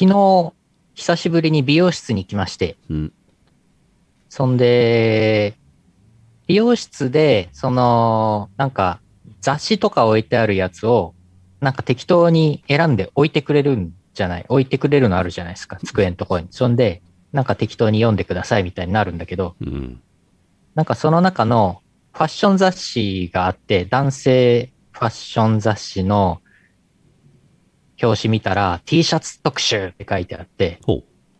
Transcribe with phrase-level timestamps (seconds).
[0.00, 0.52] 昨日、
[0.94, 3.12] 久しぶりに美容室に行きまして、うん。
[4.28, 5.54] そんで、
[6.46, 9.00] 美容室で、その、なんか、
[9.40, 11.16] 雑誌とか置いてあるやつを、
[11.58, 14.46] なんか適当に選んで置いてくれるんじゃない？
[14.48, 16.48] 置いてくれるのあるじゃないですか、机のところに。
[16.52, 17.02] そんで、
[17.32, 20.00] なんか適当に読んでくださいみたいになるんだけど、うん。
[20.76, 26.40] なんかその中のファッション雑誌があって、男性ファッション雑誌の
[28.02, 30.80] 表紙見たら T シャツ特集って書いてあって。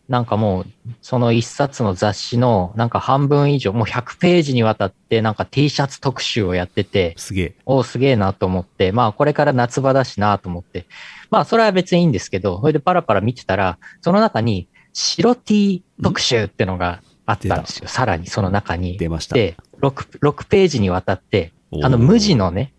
[0.09, 0.67] なんかもう
[1.03, 7.55] その一冊の雑誌のなんか半分以上、もう100ページにわたってなんか T シャツ特集をやってて、すげえ。
[7.67, 10.87] おすげえなと思って、まあこれから夏場だしなと思って、
[11.31, 17.89] まあそれは別にいいんですけど、それでパラパラ見てたら、その中に白 T 特集ってのがあったんですよ。
[17.89, 18.97] さらにその中に。
[18.97, 19.35] 出ました。
[19.35, 21.53] で、6、6ページにわたって、
[21.83, 22.73] あの無地のね、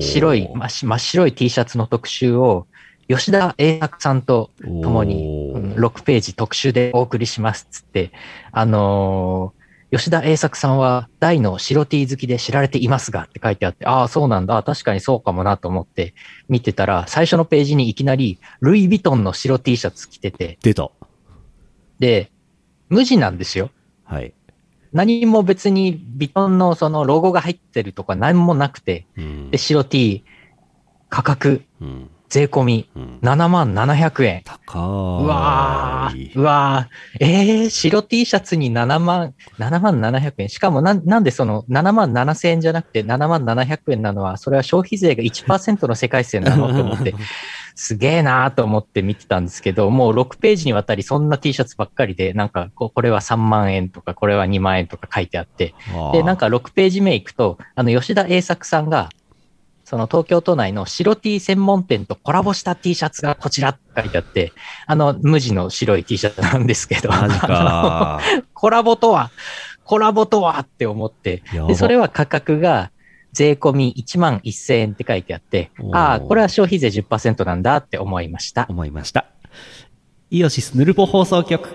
[0.00, 2.67] 白い、真っ白い T シャツの特集を、
[3.08, 8.12] 吉田栄作さんと共に、おーうん6ページ特集でお送りしますっつって、
[8.52, 9.58] あのー
[9.90, 14.62] 吉田栄作さんは大の白 T 好きで知られていますがって書いてあって、ああ、そうなんだ。
[14.62, 16.12] 確かにそうかもなと思って
[16.46, 20.90] 見てたら、最初のページにいきなり、ルイ・ヴィトンの白 T シャツ着てて、出た。
[21.98, 22.30] で、
[22.90, 23.70] 無地なんですよ。
[24.04, 24.34] はい。
[24.92, 29.56] 何も別にヴィトンのそのロゴが入ってるとか何もなくて、うんで、。
[29.56, 30.22] 白 T、
[31.08, 32.10] 価格、うん。
[32.28, 33.18] 税込み、うん。
[33.22, 34.42] 7万700円。
[34.44, 40.48] 高うわいー、うわー、えー、白 T シャツに7万、7万700円。
[40.48, 47.14] しかもなん、なんでその7万7000円じゃなくて7万700円なのは、それは消費税が1%の世界線なのと思って、
[47.74, 55.74] すげえなーと思って見てたんですけど、もう6ページにわたりそんな T シャツばっかりで、なんかこう、これは3万円とか、これは2万円とか書いてあって、
[56.12, 59.08] で、なんか6ページ目行くと、あの、吉田栄作さんが、
[59.88, 64.52] その東京都内の白 T 専門店とコラボした T シャツがこちらって書いてあって、
[64.86, 67.08] あの、無地の白い T シャツなんですけど、
[68.52, 69.30] コラボとは、
[69.84, 72.90] コラボとはって思って、で、それは価格が
[73.32, 78.66] 税込み1万1000円って書いてあってああ、これは消費税10%なんだって思いました。
[78.68, 79.24] 思いました。
[80.28, 81.66] イオシスヌルポ放送局。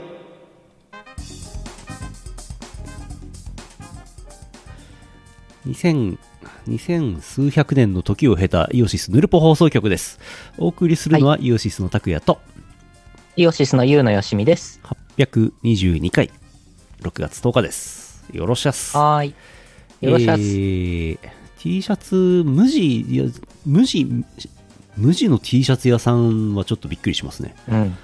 [5.65, 6.19] 2000、
[6.68, 10.19] 2000数百年の時を経たイオシスヌルポ放送局です。
[10.57, 12.40] お送りするのはイオシスの拓也と
[13.35, 14.79] イオシスのユウのよしみです。
[15.18, 16.31] 822回、
[17.01, 18.25] 6月10日です。
[18.31, 18.96] よろしゃす。
[18.96, 19.35] はーい。
[20.01, 23.24] よろしくお願いしますえー T シャツ、無地、いや
[23.66, 24.06] 無地、
[24.97, 27.56] 無地の T シャツ屋さんはちょっとびっくりしますね。
[27.69, 27.97] うん。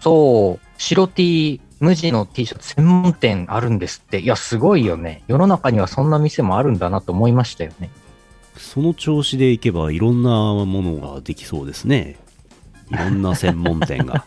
[0.00, 4.20] そう、白 T、無地の T シャツ専門店あるんですって。
[4.20, 5.22] いや、すごいよね。
[5.28, 7.90] 世の中にはそんな店もあるんだなと思いましたよね。
[8.62, 12.16] その調子でいけばいろんなものができそうですね。
[12.90, 14.24] いろんな専門店が。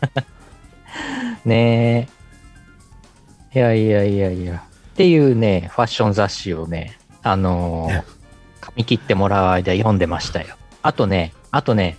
[1.45, 2.09] ね
[3.53, 3.57] え。
[3.57, 4.63] いやいやいやいや。
[4.93, 8.03] っていうね、ファッション雑誌をね、あのー
[8.61, 10.55] 髪切ってもらう間読んでましたよ。
[10.81, 11.97] あとね、あとね、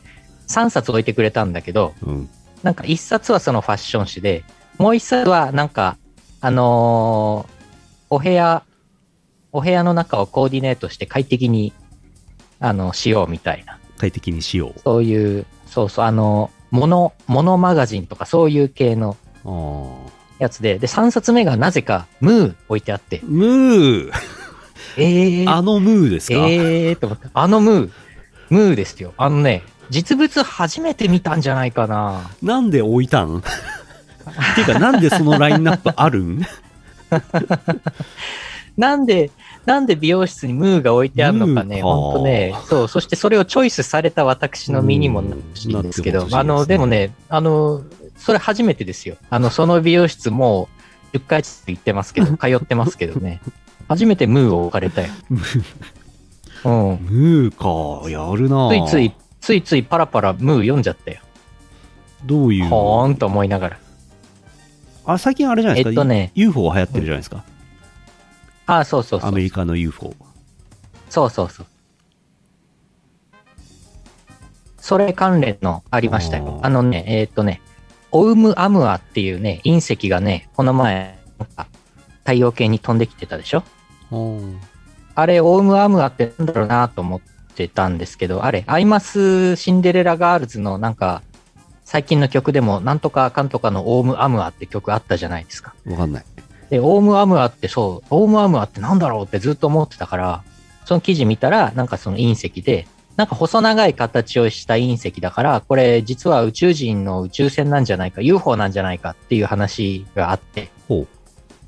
[0.48, 2.28] 3冊置いてくれたんだけど、うん。
[2.62, 4.44] なんか1冊はそのファッション誌で、
[4.78, 5.96] もう1冊はなんか、
[6.40, 7.56] あのー
[8.10, 8.62] お部屋、
[9.52, 11.72] お部屋の中をコーディネートして快適に、
[12.60, 13.78] あの、しようみたいな。
[13.98, 14.80] 快適にしよう。
[14.80, 19.16] そういう、そうそう、あの、モノ、モノマガジンとかそういう系の
[20.38, 24.12] やつで、で、3冊目がなぜか、ムー置いてあって、ムー。
[24.98, 26.94] えー、あのムーですか、えー。
[26.96, 27.90] と思って、あのムー、
[28.50, 29.12] ムーですよ。
[29.18, 32.30] あのね、実物初めて見たんじゃないかな。
[32.42, 33.38] なんで置いたん？
[33.40, 33.42] っ
[34.54, 36.42] ていうか、なんでそのラインナップあるん？
[38.76, 39.30] なんで、
[39.64, 47.82] なんで美容室にムーが置いてあるのかね、ムーかほんとね、そう、そしてそれをチョイスされた私の身にもなってほしいんですけど、ねあの、でもね、あの、
[48.18, 49.16] それ初めてですよ。
[49.30, 50.68] あの、その美容室も
[51.12, 53.40] う10回行ってますけど、 通ってますけどね。
[53.88, 55.08] 初めてムーを置かれたよ。
[56.64, 56.98] うん。
[57.00, 61.18] ムーか、やるなついつい、ついついパラパラムー読んじゃったよ。
[62.24, 62.66] どういう？
[62.66, 63.78] ほーんと思いながら。
[65.04, 65.90] あ、最近あれじゃないですか？
[65.90, 67.44] えっとね UFO 流行ってるじゃないですか。
[67.46, 67.55] あ
[68.66, 69.42] あ、そうそうそうアメ。
[69.42, 70.14] リカの UFO。
[71.08, 71.66] そうそうそう。
[74.78, 76.60] それ関連のありましたよ。
[76.62, 77.60] あのね、えーっとね、
[78.12, 81.18] オウムアムアっていうね、隕石がね、この前、
[82.20, 83.64] 太陽系に飛んできてたでしょ？
[85.14, 87.20] あれ、オウムアムアってなんだろうなと思っ
[87.54, 91.22] てたんですけど、あれ、アイマスシンデレラガールズのなんか、
[91.84, 95.74] 最近の曲でも、なんとかかんとかのオウムアムアって曲あったじゃないですか。
[95.86, 96.24] わかんない。
[96.70, 100.44] で、オウムアムアってそう、オウムアムアってなんだろうってずっと思ってたから、
[100.84, 102.86] その記事見たら、なんかその隕石で、
[103.16, 110.70] なんか細長い形をした隕石だから、これ実は宇宙人の宇宙船なんじゃないか、UFO なんじゃないかっていう話があって。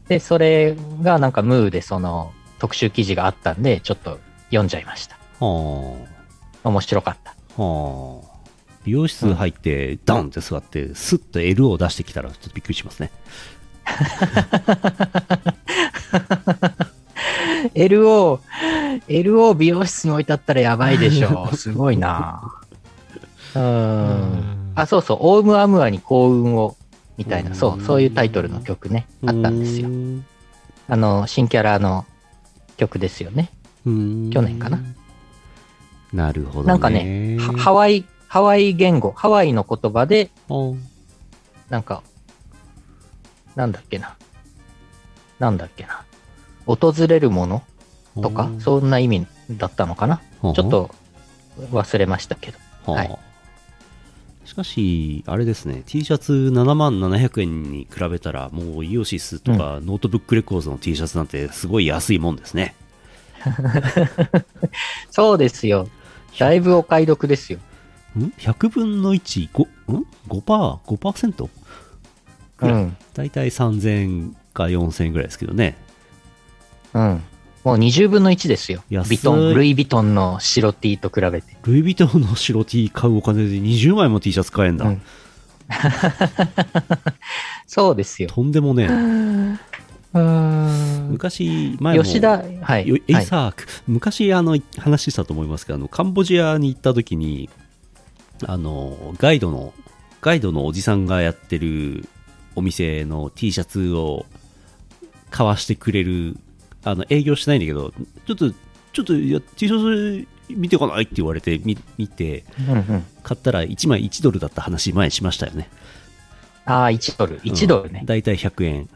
[0.09, 5.17] で、それがなんかムーでその特集記事があったんで、ちょっと読んじゃいました。
[5.41, 5.97] は
[6.65, 7.35] 面白かった。
[7.57, 7.63] あ。
[7.63, 8.39] はあ。
[8.85, 13.11] 美容室入って、ダンって座って、スッと L を出してきたら、ちょっとびっくりしますね。
[17.75, 18.41] LO、
[19.09, 21.51] LO 美容室に置いてあったらやばいでしょ。
[21.57, 22.43] すごいな
[23.55, 24.73] うーん。
[24.75, 26.77] あ、そうそう、オウムアムアに幸運を、
[27.17, 29.91] みたいな、そう、そういうタイトルの曲ね、あったんですよう。
[29.91, 30.25] ん
[30.89, 32.05] あの、新キャラの
[32.77, 33.51] 曲ですよね。
[33.87, 34.81] うん去年かな。
[36.13, 36.69] なるほど、ね。
[36.69, 40.55] なんかね、はハワイ、ハワイ言語、ハワイの言葉で、あ
[41.69, 42.03] なんか、
[43.59, 44.17] なんだっけな。
[45.41, 46.05] なんだっけな。
[46.65, 47.65] 訪れるもの
[48.23, 50.23] とか、そんな意味だったのかな。
[50.45, 50.95] うちょっと
[51.73, 52.59] 忘れましたけど。
[52.93, 53.19] はあはい
[54.45, 62.75] しかし、あれですね、T シャツ7万700円に比べたら、もうイオシスとか、ノートブックレコーズの T シャツなんてすごい安いもんですね。
[65.13, 65.87] そうですよ。
[66.39, 67.59] だいぶお買い得ですよ。
[68.17, 71.51] ん ?100 分の1、5、ん ?5%?
[72.59, 72.73] 5%?
[72.73, 72.97] うん。
[73.15, 75.77] だいたい3000か4000円ぐらいですけどね。
[76.95, 77.23] うん。
[77.65, 78.83] もう20分の1ですよ。
[79.09, 81.57] ビトン、ルイ・ヴィトンの白 T と比べて。
[81.65, 84.87] ルイ・ヴィトンの白 T 買うお金で20枚も T シャツ買えんだ。
[84.87, 85.03] うん
[87.67, 88.31] そうですよ。
[88.31, 89.59] とんでもねえ。
[90.15, 92.03] 昔、前も。
[92.03, 92.89] 吉田、はい。
[92.89, 97.51] よエイはいサーク、昔あの話したと思いますけどあのカンボジアに行った時に
[98.47, 99.75] あのガイドの
[100.21, 102.09] ガイドのおじさんがやってる
[102.59, 104.27] お店の T シャツを
[105.31, 106.37] 買わしてくれる
[106.85, 107.93] あの営業してないんだけど
[108.27, 108.51] ちょっと
[108.93, 112.45] ちょっといや T シャツ見てこないって言われてみ見て。
[113.23, 115.69] 買ったら1枚1ドルだった話前にしましたよね
[116.65, 117.39] ああ、1ドル。
[117.43, 118.03] 1ドルね。
[118.07, 118.89] だいたい100円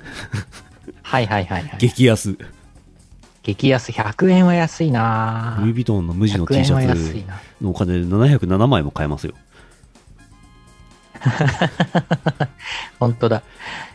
[1.02, 1.78] はいはいはいはい。
[1.78, 2.38] 激安
[3.42, 7.24] 激安100円は安いなルイ・ヴィトンの無地の100 T シャツ。
[7.60, 9.34] のお金で707枚も買えますよ
[12.98, 13.42] 本当だ。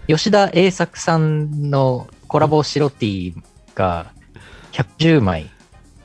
[0.08, 3.36] 吉田栄作さんのコラボ白 T
[3.76, 4.08] が
[4.72, 5.44] 110枚。
[5.44, 5.50] い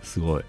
[0.02, 0.44] すごい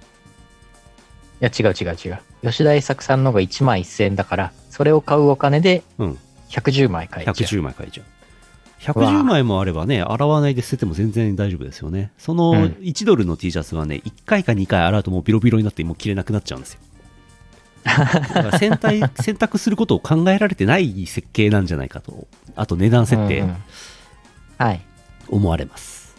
[1.39, 2.19] や、違う違う違う。
[2.43, 6.17] 吉田栄作さんの方が1枚1000円だから、それを買うお金でうん
[6.49, 7.33] 110枚買えちゃう。
[7.33, 8.05] 110枚買えちゃう。
[8.79, 12.11] 110枚もあればね、洗わないで捨てても全然大丈夫ですよね。
[12.17, 16.79] そのうん1ドルの T シャツはね、1回か2回洗うともうビロビロになってもう着れなくなっちゃうんですよ。
[18.59, 23.57] 選択 選択することを考えられてない設計なんじゃないかと、あと値段設定うんうん
[24.57, 24.81] はい。
[25.29, 26.15] 思われます。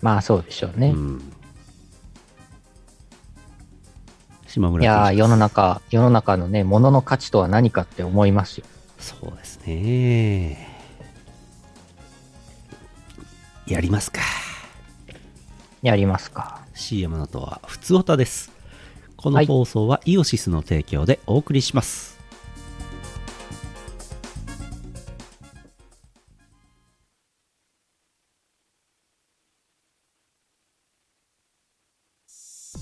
[0.00, 0.88] まあそうでしょうね。
[0.88, 1.32] うん。
[4.46, 8.66] 島村いや世の中、世の中のね、物の価値とは何かって思いますよ。
[9.00, 10.68] そうですね。
[13.66, 14.20] やりますか。
[15.82, 16.60] やりますか。
[16.74, 18.53] CM の後はふつおたです。
[19.24, 22.18] このはい放送はイオシスの提供でお送りします。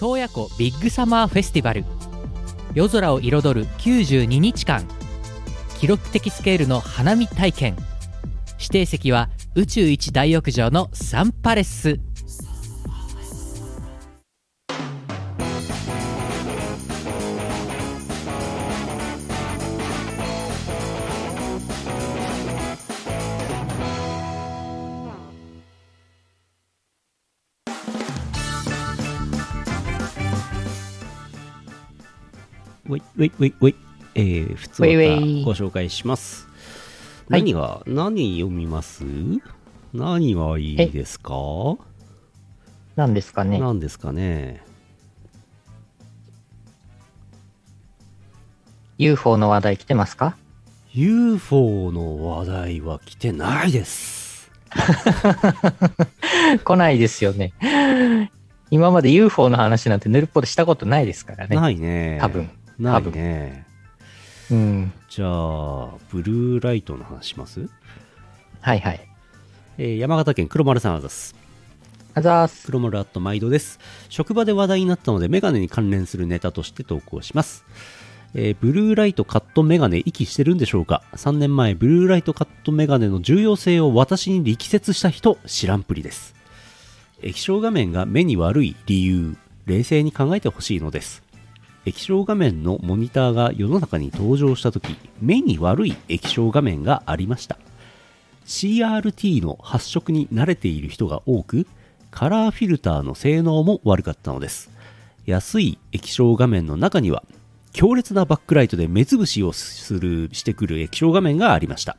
[0.01, 1.85] 洞爺湖ビッグサマーフェスティバル。
[2.75, 4.85] 夜空を彩る92日間。
[5.79, 7.77] 記録的スケールの花火体験。
[8.59, 12.01] 指定席は宇宙一大浴場のサンパレス
[32.93, 33.75] ウェイウェイウェイウェイ。
[34.15, 36.47] えー、普通ウェイウェイご紹介します。
[36.47, 36.53] はい
[37.29, 39.05] 何が、何読みます？
[39.95, 41.33] 何がいいですか？
[42.97, 43.59] 何ですかね。
[43.59, 44.63] 何ですかね
[48.99, 50.37] ？UFO の話題来てますか
[50.93, 54.51] ?UFO の話題は来てないです。
[56.65, 57.53] 来ないですよね。
[58.71, 61.57] 今まで UFO の話なんてぬるっぽでしたことないですからね。
[61.57, 62.19] ないね。
[62.21, 62.51] 多分。
[62.79, 63.67] ないね。
[64.51, 64.93] うん。
[65.09, 67.69] じゃあ、ブルーライトの話します？
[68.61, 69.09] はいはい。
[69.79, 71.35] えー山形県黒丸さんあざす。
[72.15, 72.67] あざーす。
[72.67, 73.79] 黒丸アット毎度です。
[74.09, 77.65] 職場で話題になったので、メガネに関連するネタとして投稿します。
[78.35, 86.35] えーブルーライトカットメガネ息してるんでしょうか ?3 年前、ブルーライトカットメガネの重要性を私に力説した人、知らんぷりです。
[87.23, 89.37] 液晶画面が目に悪い理由、
[89.67, 91.22] 冷静に考えてほしいのです。
[91.85, 97.59] 液晶画面のモニターが世の中に登場した時目に悪い液晶画面がありました。
[98.47, 101.67] CRT の発色に慣れている人が多く
[102.11, 104.71] カラーフィルターの性能も悪かったのです。
[105.27, 107.25] 安い液晶画面の中には
[107.73, 111.97] 強烈なバックライトで目つぶしをするしてくる液晶画面がありました。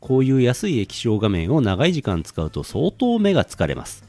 [0.00, 4.04] こういう安い液晶画面を長い時間使うと相当目が疲れます。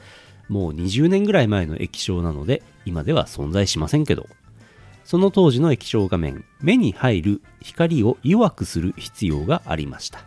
[0.50, 4.28] もう20年ぐらい前の液晶なので今では存在しませんけど。
[5.10, 10.20] その当時の液晶画面目に入る光を弱くする必要がありました。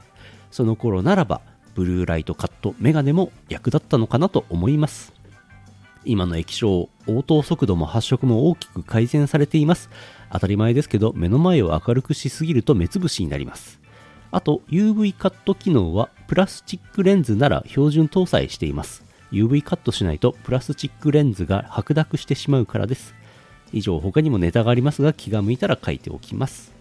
[0.50, 1.40] その頃ならば
[1.76, 5.12] ブルーライトカットメガネも役立ったのかなと思います。
[6.04, 9.88] 今の液晶応答速度も発色も大きく改善されています。
[10.32, 13.78] 当たり前ですけど目の前を明るくしすぎると目つぶしになります。
[14.32, 19.04] あと UV カット機能はプラスチックレンズなら標準搭載しています。
[19.30, 23.21] UV カットしないとプラスチックレンズが白濁してしまうからです。
[23.72, 26.72] 以上他にもネタがありますが気が向いたら書いておきます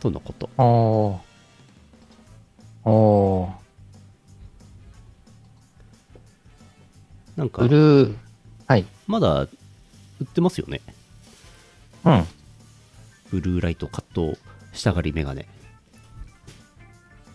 [0.00, 2.90] とのことおー。
[2.90, 3.52] おー。
[7.36, 8.16] なんかブルー。
[8.66, 8.84] はい。
[9.06, 9.48] まだ売
[10.24, 10.80] ってますよね
[12.04, 12.26] うん。
[13.30, 14.36] ブルーライトカット
[14.72, 15.46] 下がりメガネ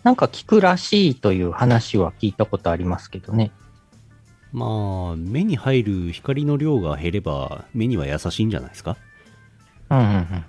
[0.04, 3.50] なんか効くらしいという話は聞いたことありますけどね。
[4.52, 8.96] まあ目に入る光の量が減れば目には優しいんじゃないですか？
[9.90, 10.44] うんうんうん。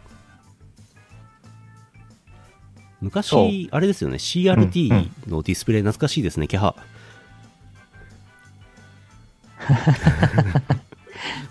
[3.01, 4.89] 昔あれですよね CRT
[5.29, 6.75] のディスプレイ懐かしいですね、キャハ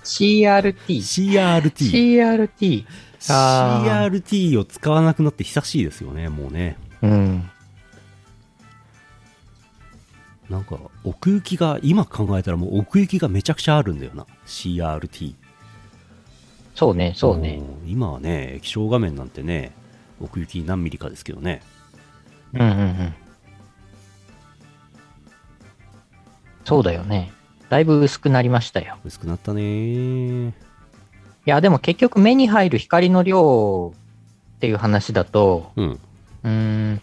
[0.05, 0.75] CRT。
[0.99, 2.87] CRT CRT。
[3.21, 7.50] CRT を使わなくなって久しいですよねもうねうん。
[10.50, 15.35] なんか奥行きが今考えたらもう奥行きがめちゃくちゃあるんだよな CRT
[16.75, 17.57] そうね、そうね。
[17.57, 19.73] ん今はね液晶画面なんてね
[20.21, 21.61] 奥行き何ミリかですけどね
[22.55, 23.14] うんうんうん。
[26.64, 27.33] そうだよね。
[27.69, 28.97] だいぶ薄くなりましたよ。
[29.05, 30.52] 薄くなったねい
[31.45, 33.93] や、でも結局目に入る光の量
[34.57, 37.00] っていう話だと、うんうーん、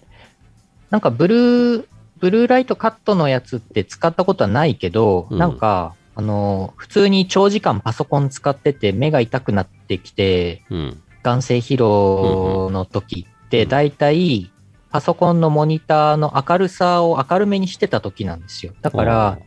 [0.89, 1.85] なんかブルー、
[2.19, 5.37] ブルーライトカットのやつって使ったことはないけど、うん。
[5.37, 11.01] なんか、あの、普通に長時間パソコン使ってて目が痛くなってきて、うん。
[11.23, 13.69] 眼性疲労の時って、うん。
[13.69, 14.51] だいたい
[14.91, 18.73] パソコンのモニターの明るさを明るめにしてた時なんですよ。
[18.81, 19.37] だから、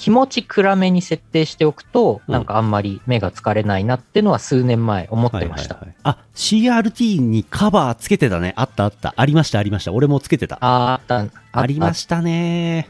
[0.00, 2.32] 気持ち暗めに設定しておくと、うん。
[2.32, 5.74] なんかあんまり目が疲れないなってのは数年前思ってました。
[5.74, 8.54] はいはいはいあ CRT にカバーつけてたね。
[8.56, 9.12] あったあった。
[9.14, 9.92] ありましたありました。
[9.92, 10.56] 俺もつけてた。
[10.62, 12.88] あーあった、あったありましたね。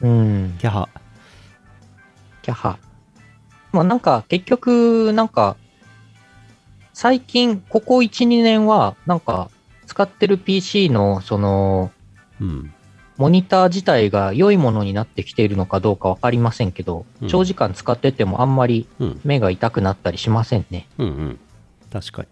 [0.00, 0.56] うん。
[0.58, 0.88] キャハ。
[2.42, 2.78] キャハ。
[3.70, 5.56] まあなんか結局、なんか、
[6.92, 9.50] 最近、ここ1、2年は、なんか、
[9.86, 11.92] 使ってる PC の、その、
[12.40, 12.74] うん
[13.20, 20.88] モニター自体が良いものになってきているのかどうかわかりませんけど、うん長時間使っててもあんまりうん目が痛くなったりしませんね。
[20.96, 21.38] うんうん
[21.92, 22.28] 確かに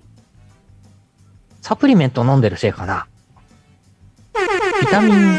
[1.61, 3.07] サプリメント飲んでるせいかな。
[4.81, 5.39] ビタミン、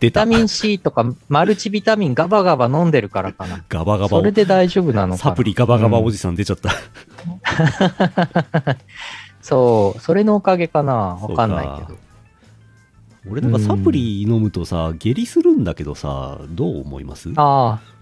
[0.00, 3.62] ビタミン C とかマルチビタミンガバガバ飲んでるからかな。
[3.68, 5.30] ガバガバそれで大丈夫なのかな。
[5.32, 6.70] サプリガバガバうんおじさん出ちゃった、
[9.42, 10.94] そう、それのおかげかな。
[10.94, 12.07] わかんないけど。
[13.30, 17.30] 俺なんかサプリ飲むとさ下痢するんだけどさどう思います？
[17.36, 17.98] ああ。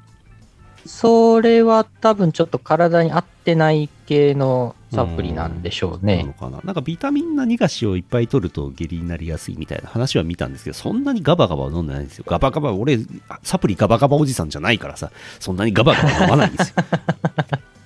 [0.87, 6.35] それは多分ちょっと体に合ってない系のサプリなんでしょうなのね。
[6.39, 6.61] かな？
[6.63, 12.25] なんかビタミンな逃がしをいっぱい取ると下痢になりやすいみたいな話は見たんですけどそんなにガバガバは飲んでないんですよ。
[12.29, 13.01] ガバガバ俺
[13.43, 16.75] サプリガバガバおじさんじゃないからさそんなにガバガバ飲まないんですよ。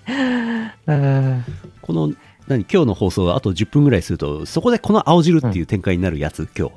[0.88, 1.44] うん。
[1.80, 2.12] この
[2.50, 6.74] 何今日の放送があと10分ぐらいするとそこでこの青汁っていう展開になるやつ、今日。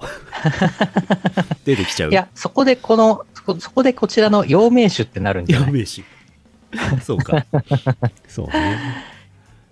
[1.66, 2.12] 出てきちゃう。
[2.12, 3.26] いや、そこでこの、
[3.60, 5.68] そこでこちらの陽明酒ってなるんじゃない？
[5.70, 6.04] やべえし
[7.02, 7.44] そうか。
[8.28, 8.78] そうね。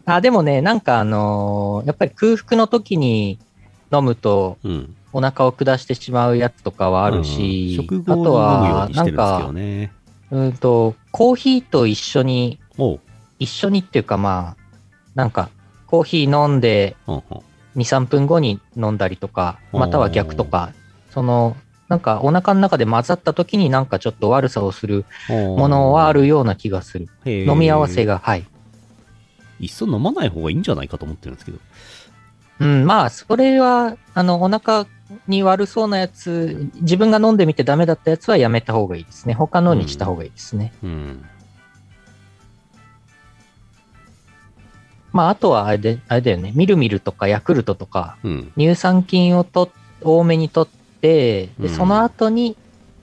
[0.05, 3.37] あ、でもね、なんかあのーやっぱり空腹の時に
[3.93, 4.95] 飲むとうん。
[5.13, 7.85] お腹を下してしまうやつとかはあるし、うん。
[7.85, 9.91] 食後あとに飲むようは、にしてるんですけなんかど、ね
[10.31, 12.57] うんと、コーヒーと一緒に、
[13.37, 14.57] 一緒にっていうかまあ、
[15.13, 15.49] なんか、
[15.91, 17.23] コーヒー飲んでうんうん
[17.75, 20.73] 2、3分後に飲んだりとか、または逆とか、
[21.09, 21.55] その、
[21.87, 27.07] なんかお腹の中で混ざった時になんかちょっと悪さをするものはあるような気がする。
[27.25, 28.45] 飲み合わせが、はい。
[29.59, 31.59] いっそ飲まない方がいいんじゃないかと思ってるんですけど
[32.61, 34.87] うん、まあ、それは、あの、お腹
[35.27, 39.33] に悪そうなやつ、自分が飲んでみてダメだったやつはやめた方がいいですね。
[39.33, 40.73] 他のにした方がいいですね。
[40.83, 41.25] うん
[45.11, 48.53] まあ、あとはあれで、あれだよね、みるみるとかヤクルトとか、うん。
[48.57, 50.67] 乳酸菌をと多めにとっ
[51.01, 52.55] て、うんで、その後に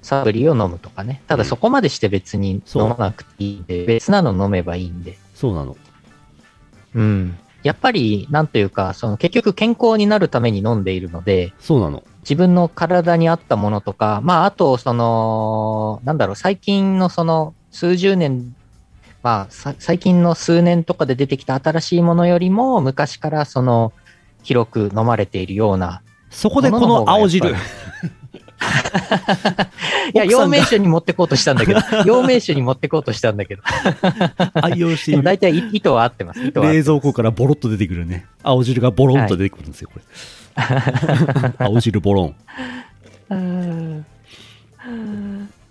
[0.03, 1.23] サプリを飲むとかね。
[1.27, 5.19] ただそこまでして別に飲まなくていいんで、別なの飲めばいいんで。
[5.35, 5.77] そうなの。
[6.95, 7.39] うん。
[7.63, 12.05] やっぱり、なんというか、その結局健康になるために飲んでいるので、そうなの。
[12.21, 18.55] 自分の体に合ったものとか、まあ、あと、その、なんだろう、最近のその、数十年、
[19.23, 23.93] まあ、さ最近の数年とかで出てきた新しいものよりも、昔からその、
[24.43, 26.03] 広く飲まれているような。
[26.31, 27.57] そこでこの青汁も。
[30.15, 33.63] いや、陽明酒に持ってこうとしたんだけど、 陽明酒に持ってこうとしたんだけど、
[34.55, 36.41] 愛用している大体い意図は合ってます。
[36.41, 38.27] 冷蔵庫からボロッと出てくるね。
[38.43, 40.05] 青汁がボロンと出てくるんですよ、これ。
[41.67, 42.35] 青汁ボロ
[43.31, 44.05] ン。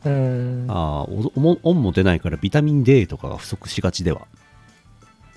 [0.05, 4.27] うんうんああ、おおもオンも出ないからビタミン D とかが不足しがちでは。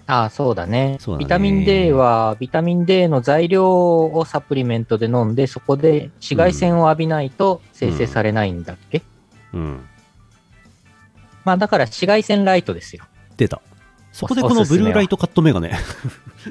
[0.06, 9.02] ああ、そうだねそうだねビタミン D は、ビタミン D の材料をサプリメントで飲んで、そこで紫外線を浴びないと生成されないんだっけ、
[9.52, 9.84] うん。
[11.44, 13.04] まあだから紫外線ライトですよ。
[13.36, 13.62] 出た。
[14.12, 15.72] そこでこのブルーライトカットメガネ。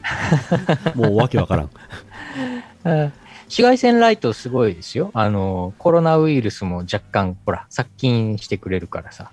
[0.95, 1.69] もうわけわからん。
[2.85, 3.13] うん
[3.49, 5.11] 紫外線ライトすごいですよ。
[5.13, 9.31] あの、コロナウイルスも若干、ほら、殺菌してくれるからさ、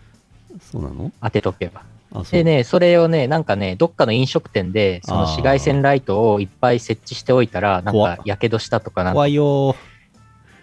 [0.61, 1.12] そうなの？
[1.23, 1.82] 当てとけば。
[2.30, 9.76] でね、それをね、なんかね、どっかの飲食店で、その紫外線ライトをいっぱい設置しておいたら、なんか、やけどしたとかなんとか怖いよ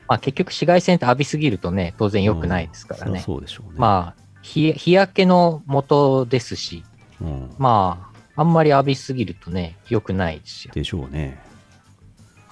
[0.07, 3.19] まあ結局紫外線って浴びすぎるとね、当然良くないですからうんね。
[3.19, 3.75] そうでしょうね。
[3.77, 6.83] まあ日、日焼けの元ですし、
[7.21, 7.51] うん。
[7.59, 10.73] まあ、あんまり浴びすぎるとね、良くないですよ。
[10.73, 11.39] でしょうね。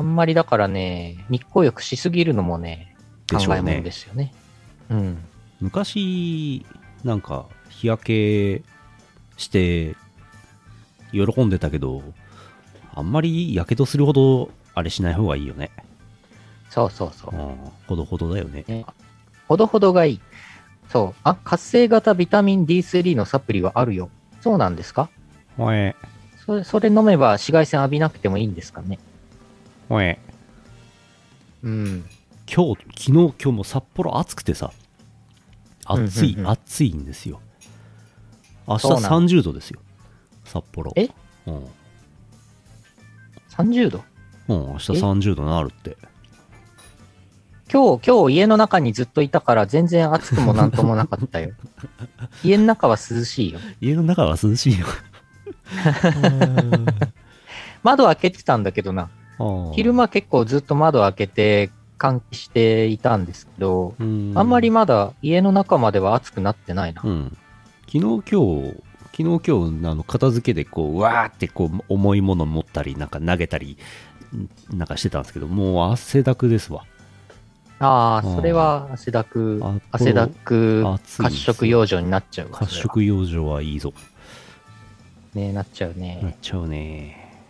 [0.02, 2.96] あんまりだからね、日光浴しすぎるのもね、
[3.30, 4.34] 考でしょうねえもんですよね。
[4.90, 5.24] うん。
[5.60, 6.66] 昔、
[7.04, 8.64] なんか、日焼け
[9.38, 9.96] して、
[11.12, 12.02] 喜んでたけど、
[12.96, 15.70] あんまりやけどするほど、あれしない方がいいよね。
[16.72, 17.38] そうそうそうう。
[17.40, 17.56] ん。
[17.86, 18.66] ほどほどだよね。
[18.68, 18.86] ね
[19.48, 20.22] ほどほどがいい。
[20.90, 21.20] そう。
[21.24, 24.10] あ、活性型ビタミン D3 のサプリはあるよ。
[24.42, 25.10] そうなんですか？
[25.58, 25.96] ほえ、
[26.44, 28.98] それ、それ飲めば紫外線浴びなくてもいいんですかね？
[29.92, 30.18] ほえ。
[31.64, 32.06] うん。
[32.48, 34.72] 今日、昨日、今日も札幌暑くてさ、
[35.84, 37.42] 暑い、うんうんうん暑いんですよ。
[38.68, 39.82] 明日そうなの？30度ですよ。
[40.46, 40.94] 札幌。
[40.96, 41.10] え？
[41.46, 41.66] うん。
[43.50, 44.04] 30度？
[44.48, 45.98] うん、明日30度なるって。
[47.70, 51.52] 今日、今日家の中にずっといたから全然暑くもなんともなかったよ。
[52.46, 53.60] 家の中は涼しいよ。
[53.82, 54.88] 家の中は涼しいよ。
[57.84, 59.10] 窓開けてたんだけどな。
[59.74, 67.02] 昼間、間結構ずっと窓開けて換気していたんですけど、うんあんまりまだ家の中までは暑くなってないな。
[67.04, 67.38] うん。
[67.86, 68.76] 昨日今日、
[69.12, 69.40] 昨日今
[69.82, 73.78] 日、あの、片付けでこう、わーってこう、重いもの持ったり、なんか投げたり、
[74.74, 76.86] んなんかしてたんですけど、もう汗だくですわ。
[77.80, 80.84] ああ、うんそれは汗だくあ、汗だく
[81.18, 83.94] 褐色養生になっちゃうわ褐そ色養生はいいぞ。
[85.34, 86.38] ね、なっちゃうなっね。
[86.42, 87.42] ちゃうね。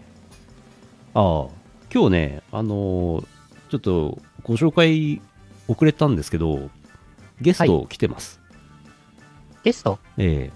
[1.13, 1.45] ああ、
[1.93, 3.27] 今日ね、あのー
[3.69, 5.21] ちょっとご紹介
[5.67, 6.69] 遅れたんですけど、
[7.39, 8.41] ゲスト来てます。
[9.63, 9.97] ゲスト？
[10.17, 10.51] ええ。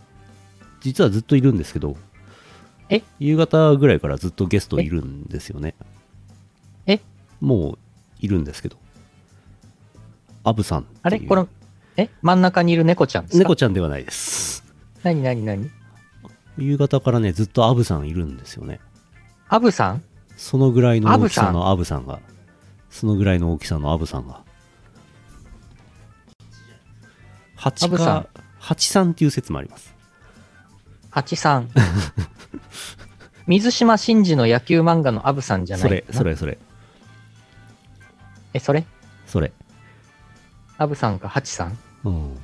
[0.82, 1.96] 実はずっといるんですけど、
[2.90, 3.04] え？
[3.20, 5.76] 夕方ぐらいからずっとゲストいるんですよね。
[6.88, 7.00] え？
[7.40, 7.78] もう
[8.20, 8.78] いるんですけど。
[10.44, 10.86] アブさん。
[11.02, 11.20] あれ？
[11.22, 11.48] この、
[11.96, 12.10] え？
[12.22, 13.40] 真ん中にいる猫ちゃんですか？
[13.40, 14.66] 猫ちゃんではないです。
[15.04, 15.70] なになになに
[16.58, 18.80] 夕方からね、ずっとアブさんいるんですよね。
[19.48, 20.04] アブさん？
[20.38, 22.20] そのぐらいの大きさのアブさんが、
[22.90, 24.44] そのぐらいの大きさのアブさんが。
[27.56, 29.94] 八アブさんか、八さんっていう説もあります。
[31.10, 31.70] ハチさん。
[33.48, 36.58] 水島真司の野球漫画のアブさんじゃないそれ、それ、それ、
[38.54, 38.86] え、それ？
[39.28, 39.52] それ。
[40.78, 42.38] アブさんかハチさんうん。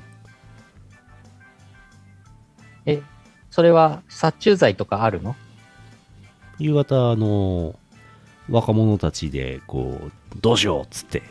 [2.85, 3.01] え、
[3.49, 5.35] それは殺虫剤とかあるの？
[6.59, 7.75] 夕方、あの、
[8.49, 11.23] 若者たちで、こう、どうしようっつって、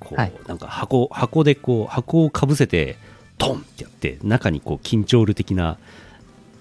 [0.00, 2.96] こう、はいなんか箱、箱でこう、箱をかぶせて、
[3.38, 5.78] トンってやって、中にこう、緊張ル的な、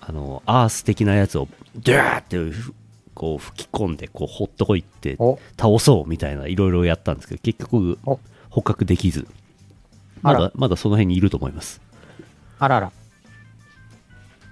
[0.02, 2.74] あの、アース的なやつを、ドゥーってふ、
[3.14, 9.28] こう、吹き込んで、こう、ほっとこいって、お、倒そうみたいな、いろいろやったんですけど、結局お、捕獲できず、
[10.22, 11.82] まだ、まだその辺にいると思います。
[12.60, 12.92] あらら。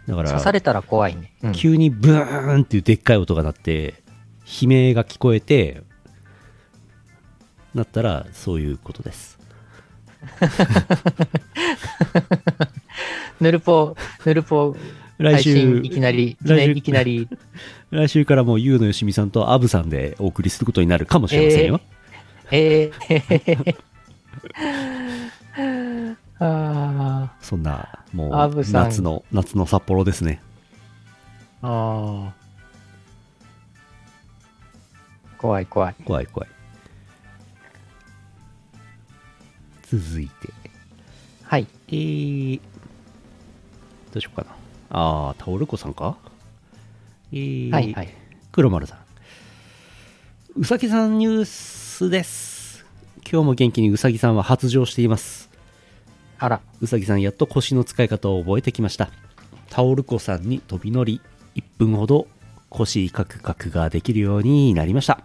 [0.07, 1.33] だから、刺されたら怖いね。
[1.43, 4.02] うん、急にブーンっていうでっかい音が鳴って
[4.45, 5.81] 悲鳴が聞こえて
[7.73, 9.39] なったらそういうことです。
[13.41, 14.75] ヌルポ、ヌルポ、
[15.17, 17.27] 来週いきなり、いきなり、来週いきなり、
[17.91, 21.81] 来週からもう、ゆうのよしみさんとアブさんでお送りすることになるかもしれませんよ。
[22.51, 30.41] えー、あそんな、もう、夏の、夏の札幌ですね。
[31.61, 31.67] ー。
[31.67, 32.33] あ
[35.43, 35.95] 怖い怖い。
[36.05, 36.49] 怖い怖い。
[39.83, 40.49] 続いて、
[41.43, 41.67] はい。
[41.89, 42.61] えー、
[44.13, 44.55] どうしようかな。
[44.89, 46.15] あー、タオルコさんか？
[47.33, 48.09] えー、はいはい。
[48.53, 48.99] 黒丸さん。
[50.61, 52.85] うさぎさんニュースです。
[53.29, 55.49] 今日も元気にうさぎさんは発情しています。
[56.39, 56.61] あら。
[56.79, 59.09] うさぎさんやっと腰の使い方を覚えてきました。
[59.69, 61.19] タオルコさんに飛び乗り、
[61.55, 62.27] 1分ほど
[62.69, 65.19] 腰カクカクができるようになりました。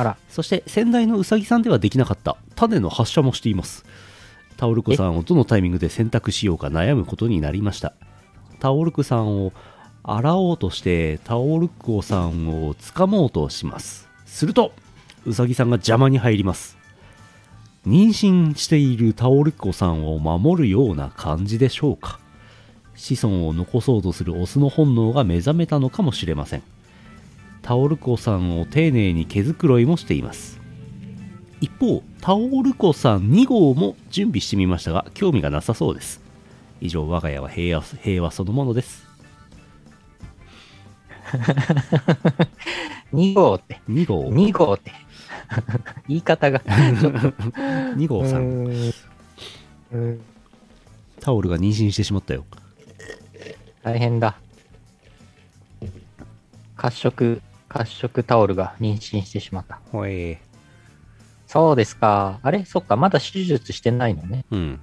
[0.00, 0.16] あら。
[0.28, 3.84] そして先代のうさぎさんではできなかった種の発射もしています。
[4.56, 7.94] タオルコさんをどのタイミングで選択しようか悩むことになりました。
[8.58, 9.52] タオルクさんを
[10.02, 14.08] 洗おうとしてタオルコさんを掴もうとします。
[14.26, 14.72] すると、
[15.26, 16.76] うさぎさんが邪魔に入ります。
[17.86, 22.20] 妊娠しているタオルコさんを守るような感じでしょうか。
[22.94, 26.62] 子孫を残そうとするオスの本能が目覚めたのかもしれません。
[27.62, 30.60] タオルコさんを丁寧に毛づくろいもしています。
[31.60, 36.20] 一方タオルコさん2号も準備してみましたが興味がなさそうです。
[36.80, 39.06] 以上我が家は平和平和そのものです。
[43.12, 43.54] 2号？
[43.56, 43.80] って。
[43.88, 44.92] 2号2号って。
[46.08, 46.60] 言い方が。
[46.60, 48.66] 2号さん。
[51.20, 52.44] タオルが妊娠してしまったよ。
[53.82, 54.38] 大変だ。
[56.76, 59.80] 褐色、褐色タオルが妊娠してしまった。
[59.90, 60.42] ほえ
[61.46, 62.40] そうですか。
[62.42, 62.64] あれ？
[62.64, 64.44] そっか、まだ手術してないのね。
[64.50, 64.80] うん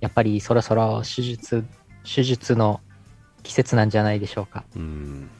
[0.00, 1.64] やっぱりそろそろ手術、
[2.02, 2.80] 手術の
[3.44, 4.64] 季節なんじゃないでしょうか。
[4.76, 5.30] うん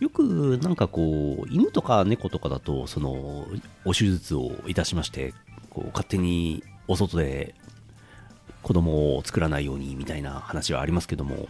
[0.00, 3.46] よくなんかこう犬とか猫とかだとその
[3.84, 5.34] お手術をいたしまして
[5.68, 7.54] こう勝手にお外で
[8.62, 11.48] 子供を作らないようにみたいな話はありますけども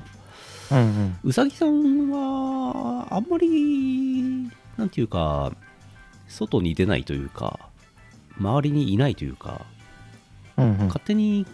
[0.71, 1.19] うんうん。
[1.25, 5.53] うさぎさんはあんまりなんていうか
[6.29, 7.59] 外に出ないというか
[8.39, 9.67] 周りにいないというか
[10.57, 10.87] うんうん。
[10.87, 11.47] 勝手に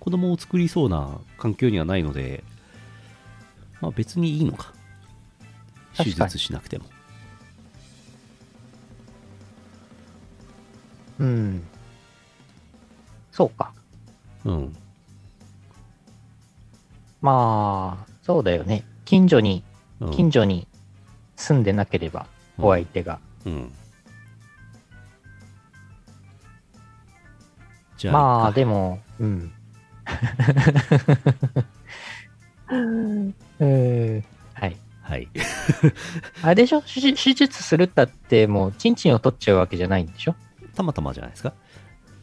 [0.00, 2.44] 子供を作りそうな環境にはないので、
[3.80, 4.72] まあ、別にいいのか
[5.96, 6.84] 手術しなくても
[11.20, 11.62] うん。
[13.32, 13.72] そうか。
[14.44, 14.76] うん
[17.20, 18.84] まあ、そうだよね。
[19.04, 19.62] 近所に、
[20.00, 20.66] うん近所に
[21.36, 22.26] 住んでなければ、
[22.58, 23.18] うんお相手が。
[23.46, 23.72] うん
[27.96, 29.52] じゃあまあ、でも、うん。
[33.58, 34.76] うん はい。
[35.02, 35.28] はい
[36.42, 36.80] あれでしょ？
[36.82, 40.34] 手術手術するったって、もう、チンチンを取っちゃうわけじゃないんでしょ？
[40.74, 41.52] たまたまじゃないですか？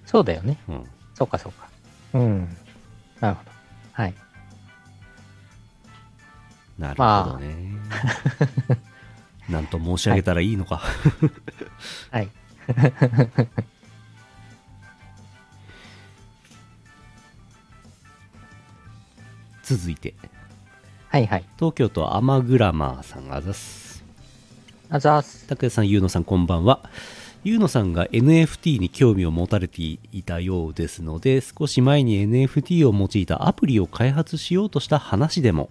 [0.05, 0.57] そうだよね。
[0.67, 0.83] うん
[1.13, 1.67] そうか、そうか。
[2.15, 2.57] うん。
[3.19, 3.51] なるほど。
[3.93, 4.13] はい。
[6.81, 7.77] なるほどね、
[9.47, 10.81] なんと申し上げたらいいのか、
[12.09, 12.27] はい。
[19.61, 20.15] 続いて
[21.09, 21.45] はいはい。
[21.57, 24.03] 東京都アマグラマーさんあざっす
[24.89, 25.45] あざーす。
[25.45, 26.81] 拓也さん、ゆうのさん、こんばんは。
[27.43, 35.69] ゆうのさんが NFT に興味を持たれていたようですので、少し前に NFT を用いたアプリを開発しようとした話でも、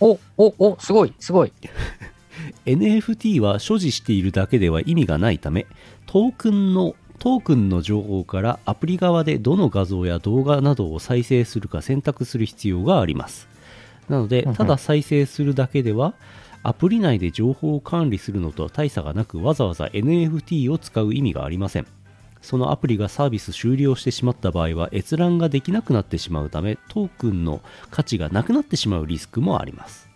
[0.00, 1.52] お、お、お、すごい、すごい。
[2.66, 5.66] NFT は所持しているだけでは意味がないため、
[6.06, 13.48] トークンのトークンの情報からアプリ側でどの画像や動画などを再生するか選択する必要があります。
[14.08, 16.14] なのでただ再生するだけでは、
[16.62, 21.86] アプリ内で情報を管理するのとは大差がなく、わざわざ NFT を使う意味がありません。
[22.42, 30.06] そのアプリがサービス終了してしまった場合は閲覧ができなくなってしまうため、トークンの価値がなくなってしまうリスクもあります。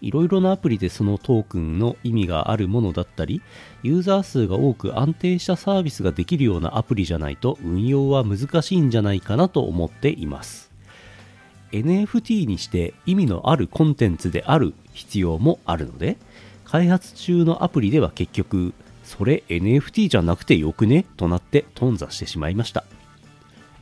[0.00, 3.40] いろいろなアプリでそのトークンの意味があるものだったり、
[3.82, 10.70] ユーザー数が多く安定したサービスができるようなアプリじゃないと運用は難しいんじゃないかなと思っています。
[11.72, 16.18] NFT にして意味のあるコンテンツである必要もあるので、
[16.66, 21.04] 開発中のアプリでは結局、それ NFT じゃなくてよくね？
[21.16, 22.84] となって頓挫してしまいました。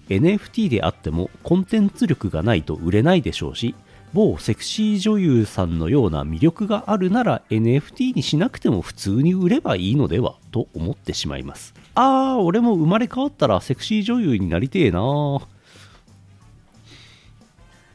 [0.08, 3.74] NFT であってもコンテンツ力がないと売れないでしょうし、
[4.12, 10.34] 某セクシー女優さんのような魅力があるなら NFT にしなくても普通に売ればいいのでは？
[10.50, 11.72] と思ってしまいます。
[11.94, 15.42] あー、俺も生まれ変わったらセクシー女優になりてえなー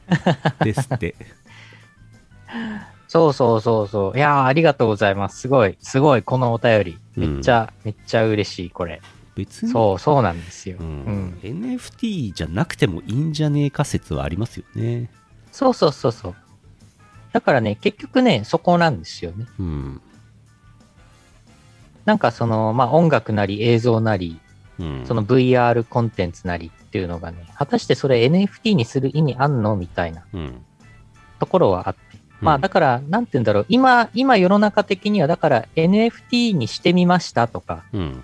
[0.64, 1.14] ですって。
[3.08, 4.16] そうそうそうそう。
[4.18, 5.40] いやーありがとうございます。
[5.40, 6.98] すごい、すごい、このお便り。
[7.16, 9.00] めっちゃ、めっちゃ嬉しい、これ。
[9.34, 10.76] 別に、そう、そうなんですよ。
[10.78, 10.90] ううん
[11.30, 11.38] ん。
[11.42, 15.10] NFT じゃなくてもいいんじゃねえか説はありますよね。
[15.52, 16.34] そうそうそうそう。
[17.32, 19.46] だからね、結局ね、そこなんですよね。
[19.58, 20.02] うん。
[22.04, 24.38] なんかその、まあ音楽なり映像なり、
[24.78, 29.76] うん、その VR コンテンツなりっていうのがね、果たしてそれ NFT にする意味あんの？
[29.76, 30.62] みたいなうん、
[31.38, 32.07] ところはあって。
[32.40, 33.66] まあだから、なんて言うんだろう。
[33.68, 38.22] 今、今世の中的には、だから NFT にしてみましたとか、うん、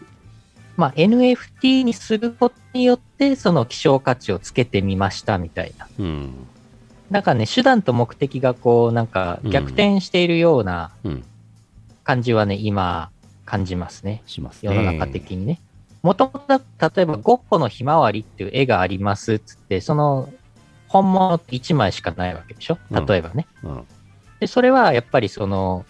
[0.76, 5.88] まあ NFT にすることによって、その希少価値をつけてみましたみたいな。
[5.98, 6.46] うん、
[7.10, 11.24] だからね、手段と目的がこう、なんか逆転しているようなうん、
[12.04, 13.10] 感じはね、今、
[13.44, 14.22] 感じますね。
[14.26, 14.74] しますね。
[14.74, 15.60] 世の中的にね。
[16.02, 16.60] もともと、
[16.96, 20.30] 例えば、ゴッホのひまわりっていう絵がありますっつって、その、
[20.88, 22.78] 本物って1枚しかないわけでしょ？
[22.90, 23.46] うん例えばね。
[23.64, 23.84] うん、
[24.44, 25.86] で、それはやっぱりその、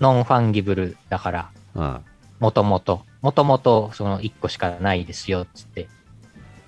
[0.00, 2.00] ノンファンギブルだから、あ
[2.40, 5.88] もともと、もともとその1個しかないですよっつって。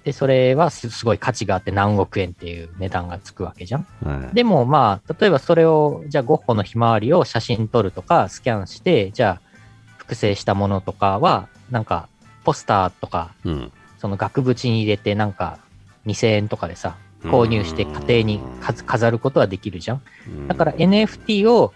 [0.04, 3.86] で、それはすすごい価値があって何億円っていう値段がつくわけじゃん。
[4.04, 4.34] あ、はい。
[4.34, 9.48] でもまあ、例えばそれを、じゃあゴッホのひまわりを写真撮るとか、スキャンして、じゃあ
[9.96, 12.10] 複製したものとかは、なんか
[12.44, 15.58] ポスターとか、うん、その額縁に入れてなんか
[16.04, 16.98] 2000円とかでさ、
[17.30, 20.02] 購入して家庭に飾飾ることはできるじゃん。
[20.28, 21.72] うんだから、NFT を、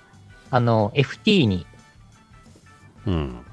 [0.51, 1.67] あの、FT に
[3.07, 3.45] うん、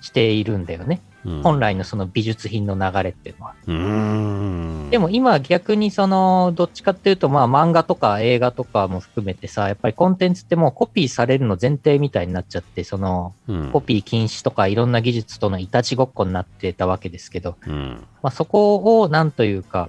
[0.00, 1.00] しているんだよね。
[1.24, 4.90] うん、本来のその美術品の流れっていうのは。
[4.90, 19.88] でも今逆にその、どっちかっていうと、まあ漫画とか映画とかも含めてさ、やっぱりコンテンツってもうコピーされるの前提みたいになっちゃって、その、うん、コピー禁止とかいろんな技術とのいたちごっこになってたわけですけど、うん、まあそこをなんというか、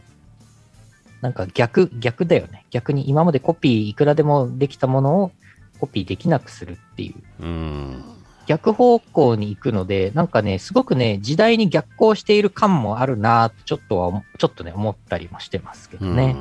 [1.22, 2.66] なんか逆、逆だよね。
[2.70, 5.32] 逆に今までコピーいくらでもできたものを
[5.80, 7.44] コピーできなくするっていう。
[7.44, 8.04] うん、
[8.46, 16.36] 逆方向に行くので、なんかね、すごくね、時代に逆行している感もあるなとちょっとは思、ちょっとね、思ったりもしてますけどね。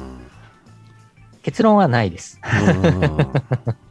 [1.42, 2.40] 結論はないです。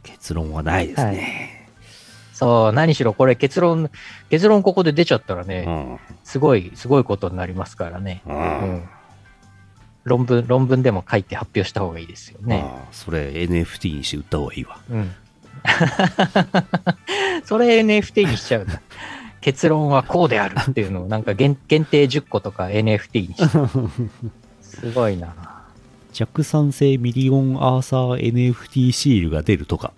[0.02, 1.68] 結論はないですね。
[2.32, 3.90] そう、何しろこれ結論、
[4.28, 8.22] 結論ここで出ちゃったらうね、ん、すごい、すごいことになりますからね。
[8.26, 8.88] う、うんん。
[10.04, 12.62] 論文、論文でも書いて発表した方がいいですよね。
[12.64, 14.78] ああそれ NFT にして売った方がいいわ。
[14.90, 15.10] うん。
[17.44, 18.80] それ NFT にしちゃうんだ。
[19.40, 24.08] 結論はこうであるっていうのをなんか限 限定10個とか NFT にして。
[24.62, 25.34] すごいな。
[26.12, 29.92] 弱酸性ミリオンアーサー NFT シールが出るとか。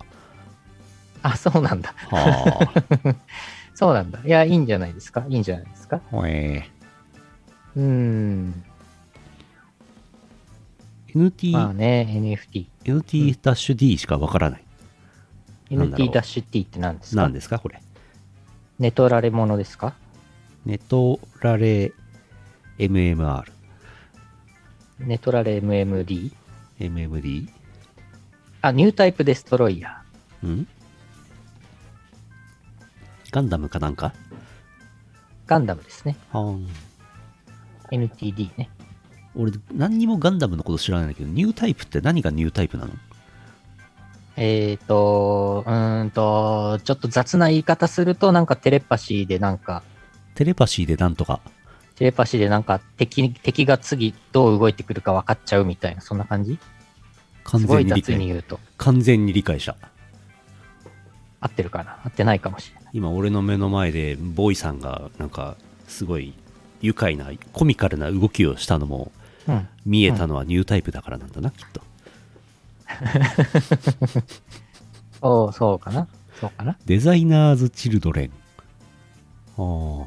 [1.22, 1.92] あ、そうなんだ。
[2.10, 2.72] は
[3.74, 4.20] そうなんだ。
[4.24, 5.24] いや、いいんじゃないですか？
[5.28, 6.00] いいんじゃないですか？
[6.12, 6.22] あ。
[6.26, 6.68] え
[7.76, 8.64] うーん。
[11.16, 12.66] ー NT、まあね、NFT。
[12.84, 14.64] NT ダッシュ D しかわからない。
[15.70, 17.22] なんだろう NT ダッシュ T って何ですか？
[17.22, 17.58] 何ですか？
[17.58, 17.80] これ。
[18.78, 19.94] ネトラレものですか？
[20.64, 21.92] ネトラレ
[22.78, 23.44] MMR。
[25.00, 26.32] ネトラレ MMD?
[26.80, 27.48] MMD?
[28.62, 30.02] あ、ニュータイプデストロイヤ
[30.44, 30.66] ん？
[33.30, 34.08] ガンダムかなんか？
[34.08, 34.12] ー。
[35.46, 36.16] ガンダムですね。
[36.32, 36.68] はーん
[37.92, 38.68] NTD ね。
[39.36, 42.92] 俺、何にもガンダムのこと知らないんだけど、ニュータイプって何がニュータイプなの？
[44.38, 49.82] えーと、うーんと、ちょっと雑な言い方すると、なんかテレパシーでなんか、
[50.34, 51.40] テレパシーでなんとか？
[51.94, 56.58] テレパシーでなんか敵、敵が次どう動いてくるか分かっちゃうみたいな、そんな感じ？
[57.44, 58.14] 完すごい全に理解。
[58.14, 58.60] 雑に言うと。
[58.76, 59.76] 完全に理解した。
[61.40, 61.98] 合ってるかな？
[62.04, 62.92] 合ってないかもしれない。
[62.92, 65.56] 今、俺の目の前で、ボーイさんが、なんか、
[65.88, 66.34] すごい
[66.82, 69.15] 愉快な、コミカルな動きをしたのも、うん。
[69.84, 71.80] 見えたのはニュータイプだからなんだな、きっと。
[75.20, 76.08] そう、そうかな
[76.40, 78.30] そうかなデザイナーズ・チルドレン。
[79.58, 80.02] あうん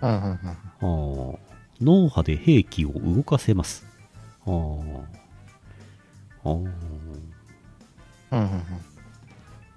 [0.00, 0.38] うんうん。
[0.48, 1.38] あ、ああ、
[1.80, 3.86] 脳波で兵器を動かせます。
[4.46, 4.52] ああ、
[6.44, 6.64] ああ、うん
[8.30, 8.42] うんうん。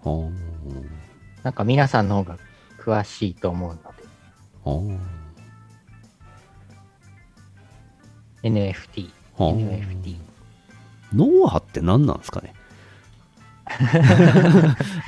[0.04, 0.32] ああ、
[1.44, 2.38] なんか皆さんの方が
[2.80, 3.84] 詳しいと思うので、
[4.66, 5.19] ああ。
[8.44, 9.10] NFT。
[9.38, 9.54] はあ。
[9.54, 10.16] NFT。
[11.14, 12.54] 脳波って何なんですかね？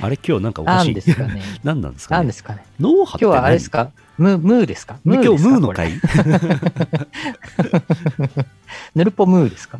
[0.00, 0.86] あれ今日なんかおかしい。
[0.88, 1.42] 何ですかね。
[1.64, 2.18] 何なんですかね？
[2.20, 2.64] 何ですかね。
[2.78, 3.32] 脳波って何？
[3.32, 3.90] 今日はあれですか？
[4.18, 4.98] ムー、ムーですか？
[5.04, 5.50] ム今日ですか？
[5.50, 5.92] これムーの回？
[8.94, 9.78] ヌルポムーですか？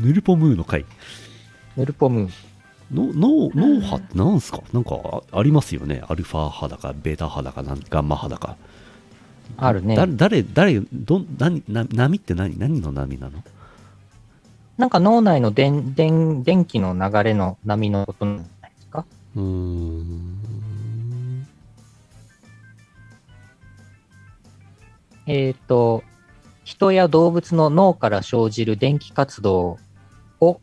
[0.00, 0.84] ヌルポムーの回。
[1.76, 2.30] ヌルポムー。
[2.92, 4.60] の脳脳波って何すか？
[4.72, 4.96] なんか
[5.32, 6.02] あありますよね。
[6.08, 8.56] アルファ波だかベータ波だかガンマ波だか
[9.56, 9.96] あるね。
[9.96, 13.42] だ誰誰ど何な波って何何の波なの？
[14.78, 18.70] なんか脳内の電電電気の流れの波のことなんじゃない
[19.36, 21.46] うーん。
[25.26, 26.02] えっ、と、
[26.64, 29.78] 人や動物の脳から生じる電気活動
[30.40, 30.60] を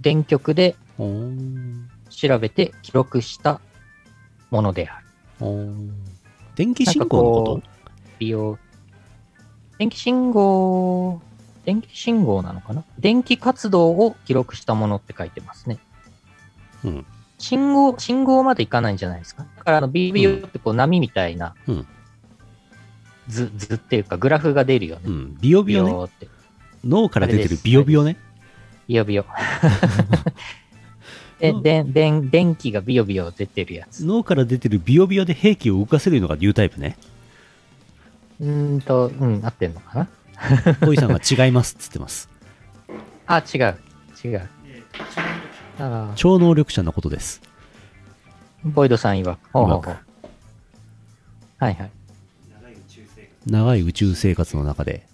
[0.00, 3.60] 電極で調べて記録した
[4.50, 5.00] ものであ
[5.40, 5.46] る。
[6.58, 7.62] 電気信号のこ
[8.18, 8.58] 美容。
[9.78, 11.22] 電気信号、
[11.64, 12.82] 電気信号なのかな？
[12.98, 15.78] 電気活動を記録したものって書いてますね。
[16.84, 17.06] うん
[17.38, 19.46] 信号、信号までいかないんじゃないですか。
[19.56, 21.86] だからあの BBO ってこう波みたいなうん
[23.28, 25.02] 図、図っていうかグラフが出るよね。
[25.04, 25.38] とうん。
[25.40, 26.04] ビヨビヨね。
[26.06, 26.26] って。
[26.82, 28.16] 脳から出てるビヨビヨね。
[28.88, 29.24] ビヨビヨ。
[31.38, 34.04] で、で、でん、電気がビヨビヨ出てるやつ。
[34.04, 36.98] 脳から出てるビヨビヨで兵器を動かせるのがニュータイプね。
[38.40, 40.08] うーんと、うん、合ってんのかな？
[40.86, 42.28] ホイさんが違いますっつってます。
[43.26, 43.76] あ、違う。
[44.24, 44.48] 違う。
[45.80, 47.40] あ超能力者のことです。
[48.66, 49.38] ーボイドさん曰く。
[49.52, 49.96] ほうほうほう。
[51.58, 51.90] はいはい。
[53.46, 55.06] 長い宇宙生活の中で、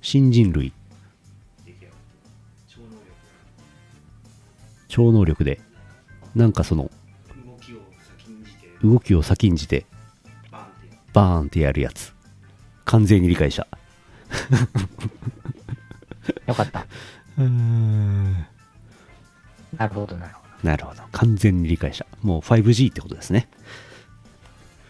[0.00, 0.72] 新人類、
[4.88, 5.60] 超能力で、
[6.34, 6.90] なんかその、
[8.82, 9.86] 動きを先んじて、
[11.12, 12.12] バーンってやるやつ。
[12.84, 13.66] 完全に理解した。
[16.46, 16.86] よかった。
[19.76, 20.68] なるほど、なるほど。
[20.68, 21.02] なるほど。
[21.12, 22.06] 完全に理解した。
[22.22, 23.48] もう 5G ってことですね。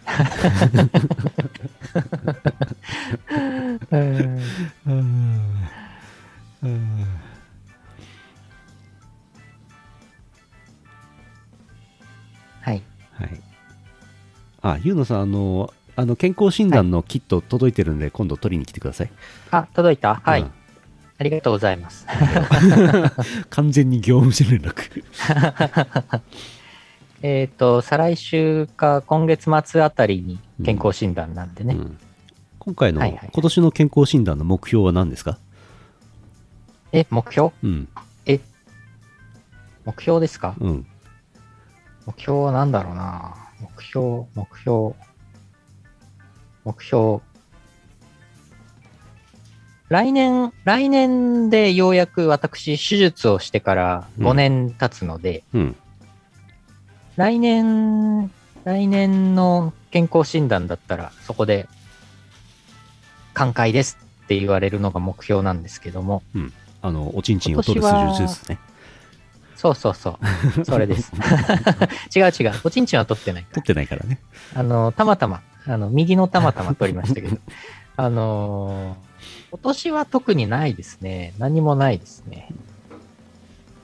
[0.04, 0.22] は
[6.62, 7.18] い。
[13.18, 13.40] はい。
[14.62, 19.10] あ、ゆうのさん、あの、あの健康診断のキット届いてるんで、今度取りに来てください。
[19.50, 20.16] あ、届いた？
[20.16, 20.50] はい、うん
[21.20, 22.06] ありがとうございます。
[23.50, 25.02] 完全に業務連絡。
[27.22, 31.74] えっと、再来週か今月末あたりに健康診断なんでね。
[31.74, 31.98] うん
[32.60, 35.38] 今回の、はいはい今年の健康診断の目標は何ですか？
[36.92, 37.50] え、目標？
[37.64, 37.88] うん。
[38.26, 38.38] え、
[39.86, 40.54] 目標ですか？
[40.60, 40.86] うん。
[42.08, 44.94] 目標は何だろうな目標、目標、
[46.64, 47.20] 目標。
[49.90, 55.76] 来年、来年でようやく私、手術をしてから5年経つので、うん。
[57.16, 58.30] 来年、
[58.64, 61.68] 来年の健康診断だったら、そこで、
[63.34, 66.22] 寛解ですって言われるのが目標なんですけども、
[66.80, 68.58] あの、おちんちんを取る手術ですね。
[69.58, 70.18] そうそうそ
[70.60, 71.12] う、それです。
[72.16, 74.20] 違う違う、おちんちんは取ってないから取ってないからね。
[74.54, 77.36] あの、たまたま、あの、右のたまたま取りましたけど、
[77.96, 79.08] あのー
[79.50, 81.34] 今年は特にないですね。
[81.38, 82.50] 何もないですね。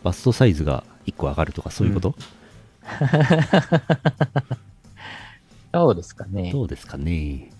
[0.04, 2.14] バストサイズが1個上がるとか、そういうこと、
[5.74, 6.52] そうですかね。
[6.52, 7.50] どうですかね。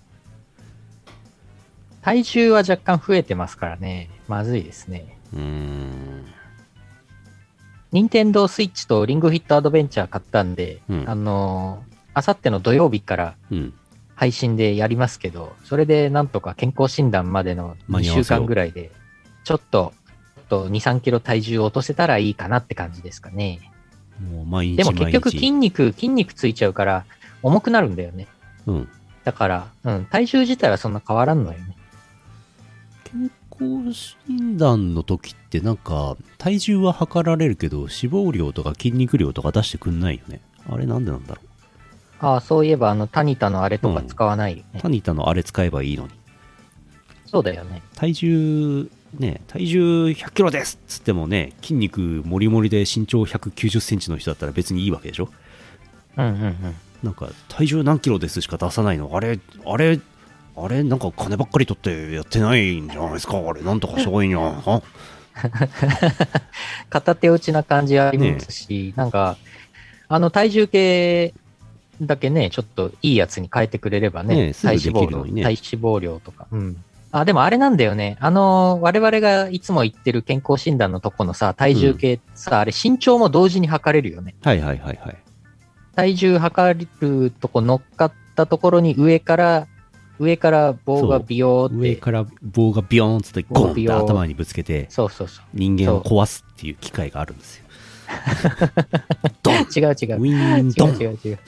[2.01, 4.09] 体重は若干増えてますからね。
[4.29, 5.17] まずいですね。
[5.33, 6.25] うーん。
[7.95, 13.73] 任天堂スイッチとリングフィットアドベンチャー買ったんで、うんあのー、あさっての土曜日からうん。
[14.15, 18.91] 配信でやりますけど、それでなんとか健康診断までの2週間に合わせよう間ぐらいで、
[19.43, 19.93] ちょっと、
[20.35, 23.59] ちょっと2、3キロ体重を落とせたらいいかなって感じですかね。
[24.31, 27.05] もう毎日でも結局毎日筋肉、筋肉ついちゃうから
[27.43, 28.27] 重くなるんだよね。
[28.67, 28.89] うん。
[29.25, 31.75] だから、うん、体重自体はそんな変わらんのよね。
[33.57, 41.41] 健康診断の時ってなんか体重は測られるけど脂肪量とか筋肉量とか出してくんないよねあれなんでなんだろ
[42.19, 44.65] ああ、そういえばあのタニタのあれとか使わないよね。
[44.75, 46.09] うタニタのあれ使えばいいのに
[47.25, 47.81] そうだよね。
[47.95, 48.89] 体重
[49.19, 55.29] ね体重100キロですっつってもね筋肉もりもりで身長190センチの人だったら別にいいわけでしょ
[56.17, 56.57] うんうんうん。
[57.03, 59.99] なんか体重何キロですしか出さないのあれあれ
[60.57, 60.83] あれ？
[60.83, 63.37] なんか金ばっかり取ってやってないんじゃないですか？
[63.37, 63.61] あれ？
[63.61, 64.81] なんとかした方がいいんじゃな
[66.89, 69.37] 片手打ちな感じありますし、なんか、
[70.07, 71.33] あの体重計
[72.01, 76.47] だけね、ちょっといいやつに変えてくれればね、ね体脂肪量、ね体脂肪量とか。
[76.51, 76.77] うん。
[77.11, 78.17] あ、でもあれなんだよね。
[78.19, 84.35] あの、我々がいつも言ってる健康診断のとこのさ、体重計さ、あれ身長も同時に測れるよね。
[84.43, 85.17] はいはいはいはい
[85.95, 89.67] 体重測るとこ乗っかったところに上から、
[90.19, 95.45] 上から棒がビヨーって、上から棒がビヨーンっつってゴンって頭にぶつけてそうそうそう。
[95.53, 97.65] 人間を壊すっていう機械があるんですよ。
[99.43, 99.85] ドン違う違う。
[99.85, 101.39] ウィーンドン違う違う違う。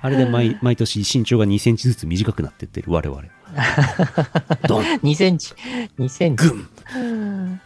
[0.00, 3.22] あれで毎毎年身長が2センチずつ短くなってってる我々。
[4.66, 5.54] ドン 2センチ、
[5.98, 6.44] 2センチ。
[6.44, 7.60] グン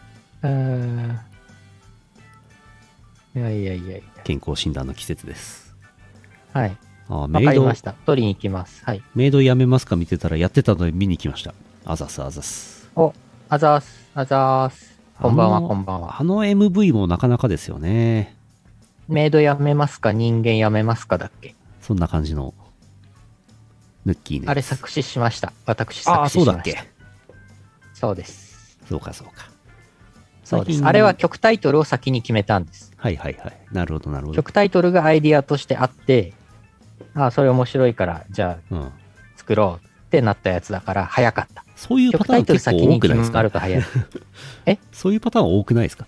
[3.35, 5.75] いいやいやいやい健康診断の季節です。
[6.53, 6.61] や。
[6.61, 6.77] はい。
[7.09, 7.71] あメイド。
[8.05, 8.83] 取りに行きます。
[8.83, 9.01] はい。
[9.15, 11.53] メイドやめますか見てたらやってたので見に来ました。
[11.85, 12.89] あざすあざす。
[12.95, 13.13] お、
[13.49, 14.99] あざーす、あざーす。
[15.21, 16.19] こんばんは、こんばんは。
[16.19, 18.35] あの MV もなかなかですよね。
[19.07, 21.55] メイドやめますか人間やめますかだっけ？
[21.81, 22.53] そんな感じの、
[24.05, 24.47] ヌッキーね。
[24.49, 25.53] あれ作詞しました。
[25.65, 26.45] 私ああ、作詞しました。
[26.45, 26.77] そうだっけ？
[27.93, 28.77] そうです。
[28.89, 29.49] そうかそうか。
[30.43, 30.85] そうです。
[30.85, 32.91] あれは曲タイトルを先に決めたんです。
[32.97, 33.57] はいはいはい。
[33.71, 34.35] なるほどなるほど。
[34.35, 36.33] 曲タイトルがアイディアとしてあって、
[37.15, 38.91] ああ、それ面白いから、じゃあうん。
[39.35, 41.63] 作ろうってなったやつだから早かった。
[41.75, 43.37] そういうパ曲ターン結構先に決多くないですか？
[43.37, 43.83] まると早い。
[44.91, 46.05] そういうパターン多くないですか？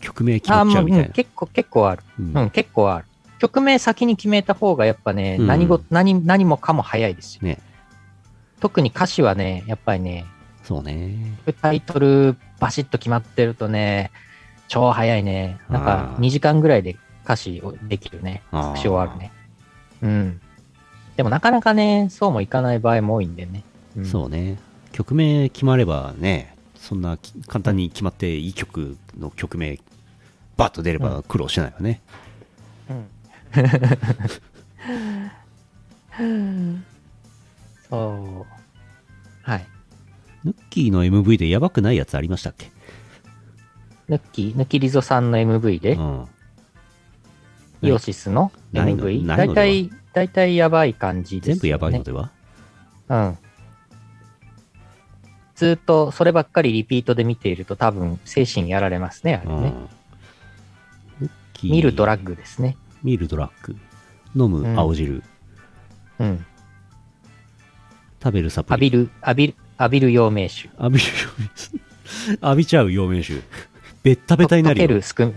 [0.00, 1.06] 曲名決まっちゃうみたいな。
[1.06, 2.02] うん結構、結構ある。
[2.18, 3.04] うんうん、結構ある。
[3.38, 7.42] 曲名先に決めた方がやっぱね、うん何ご、何、何もかも早いですよ。
[7.42, 7.58] ね。
[8.60, 10.24] 特に歌詞はね、やっぱりね、
[10.62, 11.14] そうね。
[11.60, 14.10] タイトルバシッと決まってるとね、
[14.68, 15.58] 超早いね。
[15.68, 18.42] なんかあー2時間ぐらいで歌詞をできるね。
[18.52, 19.30] 作詞終わるね。
[20.02, 20.40] うん。
[21.16, 23.64] でもなかなかね、そうもいかない場合も多いんでね。
[23.96, 24.58] うんそうね。
[24.92, 29.78] 曲名決まればね、そんなき簡単に決まっていい曲の曲名、
[30.56, 32.00] バッと出れば苦労しないよね。
[36.18, 36.84] うん。
[37.90, 38.46] そう。
[39.42, 39.66] はい。
[40.44, 42.70] ヌッキーの MV でやばくないやつありましたっけ？
[44.08, 46.26] ヌッキー、ヌキリゾさんの MV で、うん。
[47.82, 49.26] イオシスの MV。
[49.26, 51.54] 大体、大体やばい感じです、ね。
[51.54, 52.30] 全部やばいのでは？
[53.08, 53.38] うん。
[55.54, 59.74] ずっとそればっかりリピートで見ていると多分精神やられますね、あれね。
[61.62, 62.76] 見るドラッグですね。
[63.02, 63.76] 見るドラッグ。
[64.34, 65.22] 飲む青汁。
[66.18, 66.44] うん。
[68.22, 68.86] 食べるサプリ。
[68.88, 70.68] 浴びる、浴びる、浴びる陽明酒。
[70.78, 71.78] 浴びる陽明酒。
[72.42, 73.40] 浴びちゃう陽明酒。
[74.02, 74.88] ベッタベタにな溶るよ。
[74.88, 75.32] けるすく、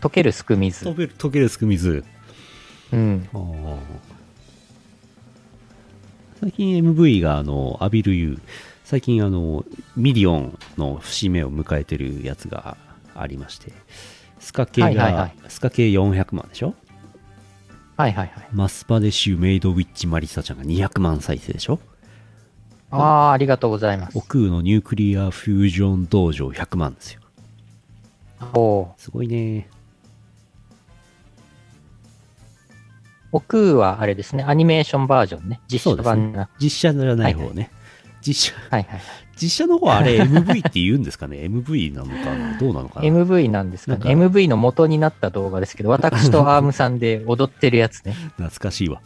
[0.00, 0.94] 溶けるすく水溶。
[0.94, 2.04] ける溶けるすく水。
[2.92, 3.28] うん。
[6.40, 8.38] 最近 MV があの、浴びる湯。
[8.84, 9.64] 最近あの、
[9.96, 12.76] ミリオンの節目を迎えてるやつが
[13.14, 13.72] ありまして、
[14.38, 16.74] スカ系が、はいはいはいスカ系400万でしょ？
[17.96, 18.48] はいはいはい。
[18.52, 21.80] マスパデシュメイドウィッチマリサちゃんが200万再生でしょ？
[22.90, 24.22] ああ、ありがとうございますオ。
[24.22, 27.20] クーのニュークリアフュージョン道場100万ですよ。
[28.54, 29.68] おーすごいね。
[33.30, 35.60] 奥はあれですね、アニメーションバージョンね。
[35.70, 36.48] 実写そうですね版な。
[36.58, 37.70] 実写じゃない方ね。
[38.20, 39.00] 実写、はいはい。
[39.40, 42.58] 実写の方はあれ MV って言うんですかね ?MV なのかな？
[42.58, 43.98] どうなのかな？MV なんですかね。
[43.98, 48.12] か MV の元になった動画ですけど、私とアームさんで踊ってるやつね。
[48.36, 49.00] 懐かしいわ。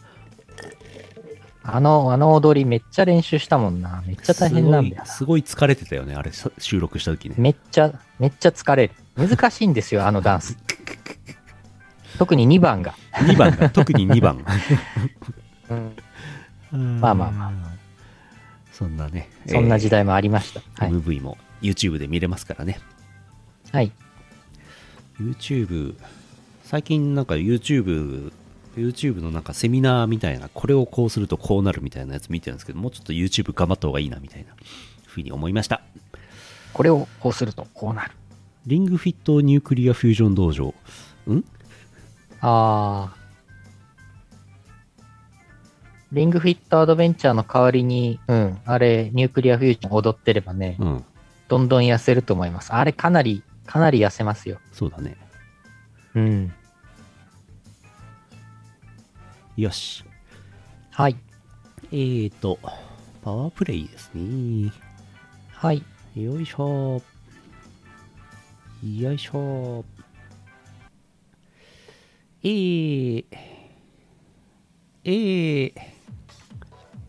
[1.64, 4.02] あの、あの踊りめっちゃ練習したもんな。
[4.06, 5.06] めっちゃ大変なんだよな。
[5.06, 7.36] すごい疲れてたよね、あれさ収録した時ね。
[7.38, 8.94] めっちゃ、めっちゃ疲れる。
[9.16, 10.56] 難しいんですよ、あのダンス。
[12.18, 12.94] 特に2番が。
[13.12, 14.44] 2番が、 特に2番。
[16.72, 17.52] まあまあまあ。
[18.72, 20.60] そんなね、そんな時代、代もありました。
[20.82, 20.92] はい。
[20.92, 22.80] MV も YouTube で見れますからね。
[23.70, 23.92] はい。
[25.20, 25.94] YouTube、
[26.64, 28.32] 最近なんか YouTube、
[28.76, 34.54] YouTube のなんかセミナーみたいな、これをこうするとこうなるみたいなやつ見てるんですけど、もうちょっと YouTube 頑張った方がいいなみたいな
[35.06, 35.82] ふうに思いました。
[36.72, 38.12] これをこうするとこうなる。
[38.66, 40.74] リングフィットニュークリアフュージョン道場。
[41.28, 41.44] ん？
[42.40, 43.22] あー。
[46.12, 51.04] リングフィットアドベンチャーの代わりに、うん、あれ、ニュークリアフュージョン踊ってればね、うん、
[51.48, 52.72] どんどん痩せると思います。
[52.72, 54.60] あれかなり、かなり痩せますよ。
[54.72, 55.16] そうだね。
[56.14, 56.52] うん。
[59.56, 60.04] よし。
[60.90, 61.16] はい。
[61.90, 62.58] えーと、
[63.22, 64.70] パワープレイですね。
[65.50, 65.82] はい。
[66.14, 67.02] よいしょ。
[68.82, 69.84] よいしょ。
[72.42, 73.24] えー、
[75.04, 75.72] えー、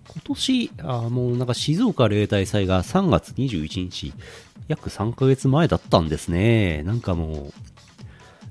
[0.07, 4.13] 今年、あーもうなんか静岡例大祭が3月21日、
[4.67, 6.83] 約3ヶ月前だったんですね。
[6.83, 7.53] なんかもう、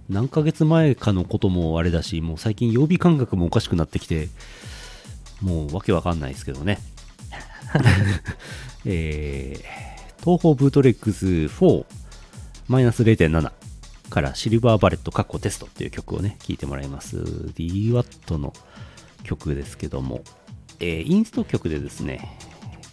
[0.08, 4.30] 何ヶ月前かのこともあれだし、もう最近曜日感覚もおかしくなってきて、
[5.40, 6.80] もうわけわかんないですけどね。
[8.84, 12.01] えー、東方 Bootlegs 4
[12.68, 13.52] マイナス0.7
[14.10, 17.18] から Silver Bullet カッコテストっていう曲をね、聴いてもらいます。
[17.18, 18.52] DWAT の
[19.24, 20.22] 曲ですけども、
[20.80, 22.38] えーインスト曲でですね、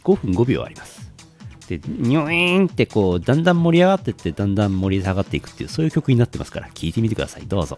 [0.03, 1.11] 5分5秒あります。
[1.67, 7.43] で、ニョイーンってこう、だんだん盛り上がってって、だんだん盛り下がっていくっていう、そういう曲になってますから、聴いてみてください。
[7.45, 7.78] どうぞ。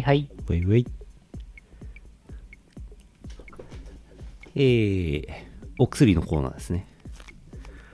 [0.00, 0.30] いはい。
[0.48, 0.86] ウェイウェイ。
[4.54, 5.26] えー、
[5.78, 6.86] お薬のコーナーですね。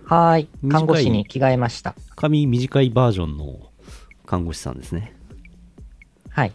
[0.04, 0.48] はーい。
[0.62, 1.94] 短い看護師に着替えました。
[2.14, 3.70] 髪短いバージョンの
[4.24, 5.14] 看護師さんですね。
[6.30, 6.52] はい。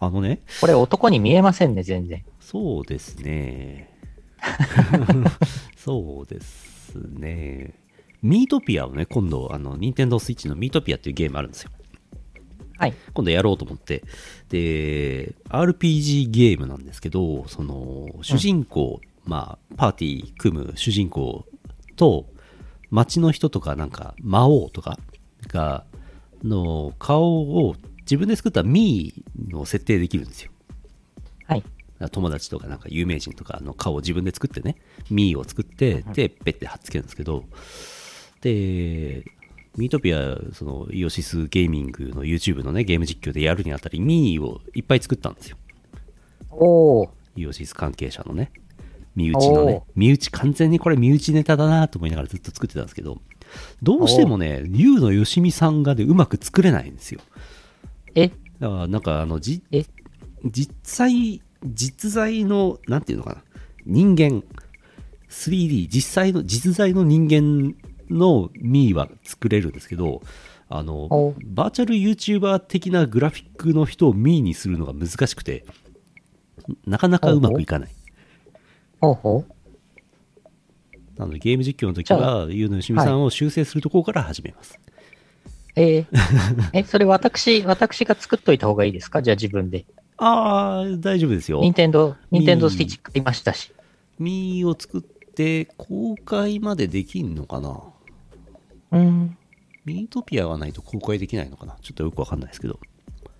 [0.00, 2.22] あのね、これ男に見えませんね、全然。
[2.40, 3.88] そうですね。
[5.76, 7.72] そうですね。
[8.20, 11.70] ミートピアをね、今度、あの、任天堂スイッチのミートピアっていうゲームあるんですよ。
[12.82, 12.94] はい。
[13.14, 14.02] 今度やろうと思って。
[14.48, 21.46] で、RPG ゲームなんですけど、その、主人公、まあ、パーティー組む主人公
[21.94, 22.26] と、
[22.90, 24.98] 街の人とか、なんか、魔王とか
[25.46, 25.84] が、
[26.42, 30.50] の顔を自分で作ったミーを設定できるんですよ。
[31.46, 31.62] はい。
[32.10, 34.74] 友達とかなんか有名人とかの顔を自分で作ってね、
[35.08, 37.44] ミーを作って、で、ペッて貼っつけるんですけど、
[38.40, 39.24] で、
[39.76, 45.56] ミートピア、その、イオシスゲーミングの YouTube のね、ゲーム実況でやるにあたり、ミーをいっぱい作ったんですよ。
[46.50, 47.08] おー。
[47.36, 48.52] イオシス関係者のね、
[49.16, 53.22] 身内のね身内、完全にこれ身内ネタだなと思いながらずっと作ってたんですけど、
[53.82, 57.20] どうしてもね、ユウのよしみさんがね、うまく作れないんですよ。
[58.14, 58.28] え？
[58.60, 59.84] だから、なんか、あの、じ、え？
[60.44, 63.42] 実際、実在の、なんていうのかな、
[63.86, 64.42] 人間、
[65.30, 67.74] 3D、実際の、実在の人間
[68.12, 70.22] のミーは作れるんですけど、
[70.68, 75.64] あのお、バーチャル YouTuber 的なグラフィックの人をミーにするのが難しくて、
[76.86, 77.90] なかなかうまくいかない。
[79.00, 79.52] ほうほう。
[81.18, 84.78] なので、ゲーム実況の時は、ゆうのよしみさんを修正するところから始めます。
[85.76, 86.06] えー、
[86.72, 89.22] え、それ私、私が作っといた方がいいですか？
[89.22, 89.84] じゃあ自分で。
[90.16, 91.60] あー、大丈夫ですよ。
[91.60, 93.72] 任天堂、任天堂スティッチ買いましたし。
[94.18, 97.91] ミーを作って、公開までできんのかな？
[98.92, 99.36] うん。
[99.84, 101.76] ミートピアがないと公開できないのかな？
[101.82, 102.78] ちょっとよくわかんないですけど。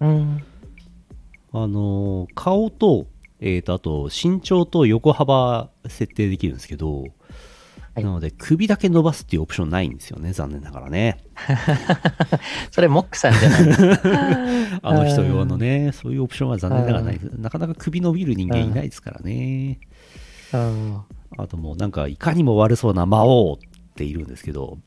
[0.01, 0.43] うん。
[1.53, 3.07] あのー顔と、
[3.41, 7.03] えーと、あと、身長と横幅設定できるんですけど、
[7.95, 11.19] はいなので、首だけ伸ばすっていうオプションないんですよね、残念ながらね。
[12.73, 14.81] それ、モックさんじゃない。
[14.83, 17.21] あの人用のね、そういうオプションは残念ながらない。
[17.37, 19.79] なかなか首伸びる人間いないですからね。
[20.55, 21.01] うん。
[21.37, 23.59] あともうなんか、いかにも悪そうな魔王っ
[23.95, 24.79] ているんですけど、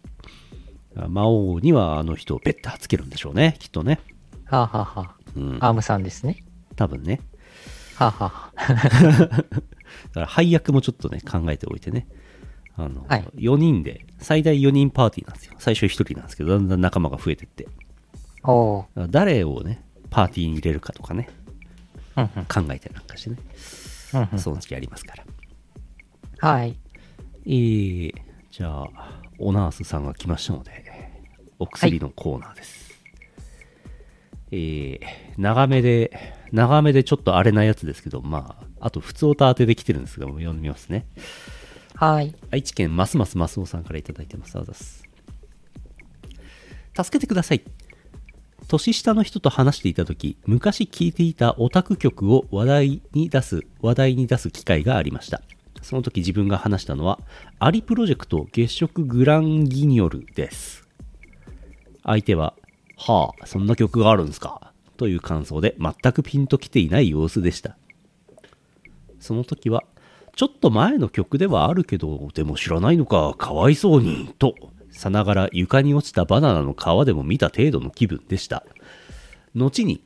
[1.09, 3.99] 魔王にはあの人をペッて貼っつけるんでしょうね、きっとね。
[4.45, 6.43] はあ、はあはうん、あ、アームさんですね。
[6.75, 7.19] 多分ね。
[7.95, 9.49] はあ、はあ、 だか
[10.15, 12.07] ら配役もちょっとね、考えておいてね。
[12.77, 15.55] あの、はい4人で、最大4人パーティーなんですよ。
[15.59, 17.67] 最初1人なんですけど、だんだん仲間が増えてって。
[19.09, 21.29] 誰をね、パーティーに入れるかとかね、
[22.15, 23.37] うんうん考えてなんかしてね。
[24.13, 25.25] うんうんその時ありますから。
[26.39, 26.77] はい。
[27.45, 28.13] えー、
[28.51, 30.84] じゃあ、オナースさんが来ましたので、
[31.59, 32.85] お薬のコーナーです。
[34.51, 34.99] えー、
[35.37, 36.11] 長めで、
[36.51, 41.05] 長めでちょっと荒れないやつですけど、まあ、あと普通歌当てで来てるんですが、もう読んでみますね。
[41.95, 42.35] はい。
[42.51, 44.57] 愛知県ますますますおさんからいただいてます。
[44.57, 45.03] あざっす。
[46.95, 47.63] 助けてください。
[48.67, 55.41] 年下の人と話していた時昔聴いていたオタク曲を話題に出す話題に出す機会がありました
[55.81, 57.19] その時自分が話したのは
[57.59, 60.84] アリプロジェクト月食グランギニョルです
[62.05, 62.53] 相手は
[62.97, 64.71] はあそんな曲があるんすか？
[64.95, 67.77] という感想で全くピンときていない様子でした
[69.19, 69.83] その時は、
[70.35, 74.53] ちょっと前の曲ではあるけど、でも知らないのか、かわいそうに、と、
[74.91, 78.63] さながら床に落ちたバナナの皮でも見た程度の気分でした。
[79.55, 80.03] 後に、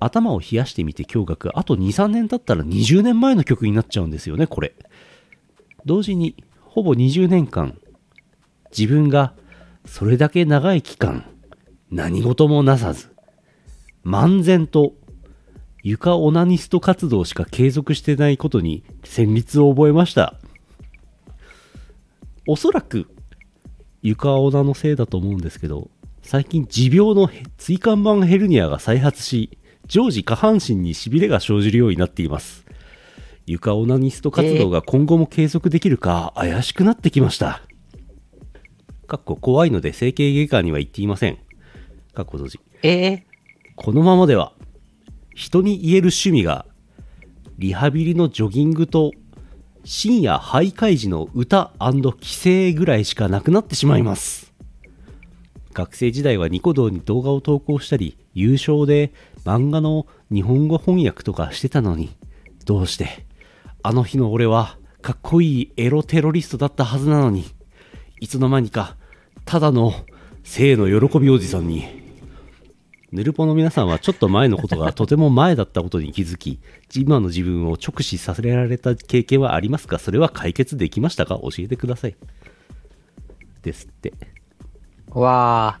[0.00, 4.74] 頭を冷やしてみて驚愕、あと2、3年経ったら20年前の曲になっちゃうんですよね、これ。
[5.86, 7.78] 同時に、ほぼ20年間、
[8.76, 9.34] 自分が
[9.90, 11.24] それだけ長い期間、
[11.90, 13.08] 何事もなさず、
[14.04, 14.92] 漫然と
[15.82, 20.34] 床オナニスト活動しか継続してないことに戦慄を覚えました。
[22.46, 23.08] おそらく
[24.02, 25.90] 床オナのせいだと思うんですけど
[26.22, 27.28] 最近持病の
[27.58, 32.64] 椎間板ヘルニアが再発し常時下半身にしびれが生じるようになっています。
[33.46, 37.67] 床オナニスト活動が今後も継続できるか怪しくなってきました。
[39.08, 41.38] かっこ怖いので整形外科には行っていません。
[42.14, 42.60] かっこ閉じ。
[42.82, 43.24] え？
[43.74, 44.52] このままでは
[45.34, 46.66] 人に言える趣味が
[47.56, 49.12] リハビリのジョギングと
[49.82, 51.72] 深夜徘徊時の歌
[52.20, 54.52] 帰省ぐらいしかなくなってしまいます。
[55.72, 59.12] 学生時代はニコ動に動画を投稿したり優勝で
[59.44, 62.14] 漫画の日本語翻訳とかしてたのに
[62.66, 63.24] どうして
[63.82, 67.46] あの日の俺はかっこいいエロテロリストだったはずなのに
[68.20, 68.96] いつの間にか
[69.48, 69.94] ただの
[70.44, 71.86] 性の喜びおじさんに
[73.12, 76.60] ヌルポの皆さんはちょっと前のことがとても前だったことに気づき、
[76.94, 79.98] 今の自分を直視させられた経験はありますか？
[79.98, 81.36] それは解決できましたか？
[81.36, 82.16] 教えてください。
[83.62, 84.12] ですって。
[85.08, 85.80] わ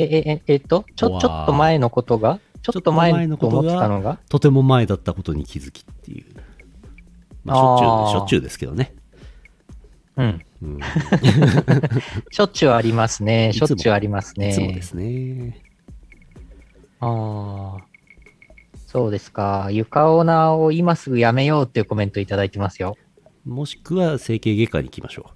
[0.00, 2.40] え、え、え、えっと、ちょ、ちょっと前のことが？
[2.62, 4.18] ちょっと前と思ってたのが？
[4.28, 6.24] とても前だったことに気づきっていう。
[7.44, 8.92] まあ、しょっちゅう、しょっちゅうですけどね。
[10.16, 10.44] うん。
[10.62, 10.80] うん。
[12.30, 13.52] しょっちゅうありますね。
[13.52, 14.50] しょっちゅうありますね。
[14.50, 15.60] いつもですね。
[17.00, 17.84] ああ。
[18.86, 19.68] そうですか。
[19.72, 22.96] 床オーナーを今すぐやめようっていうコメントいただいてますよ。
[23.44, 25.30] もしくは整形外科に行きましょ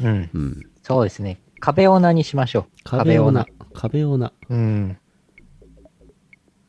[0.00, 0.08] うん。
[0.08, 0.30] う。
[0.32, 0.70] うん。
[0.82, 1.38] そうですね。
[1.60, 2.64] 壁オーナーにしましょう。
[2.84, 3.46] 壁オーナー。。
[3.74, 4.32] 壁オーナ。
[4.48, 4.98] うん。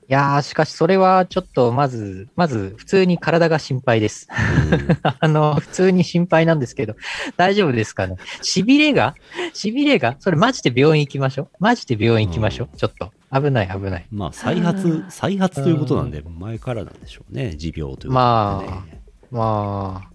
[0.10, 4.30] いやー、しかしそれはちょっとまず、まず普通に体が心配です。
[5.20, 6.96] あの、普通に心配なんですけど、
[7.36, 8.16] 大丈夫ですかね？
[8.42, 9.16] 痺れが？
[9.54, 10.16] 痺れが？
[10.20, 11.48] それマジで病院行きましょう？
[11.60, 12.78] マジで病院行きましょう？
[12.78, 13.12] ちょっと。
[13.34, 14.08] 危ない危ない。
[14.10, 17.58] まあ、再発、再発ということなんで、前からなんでしょうね。
[17.58, 18.14] 持病ということで、ね。
[18.14, 18.86] ま
[19.30, 20.10] まあ、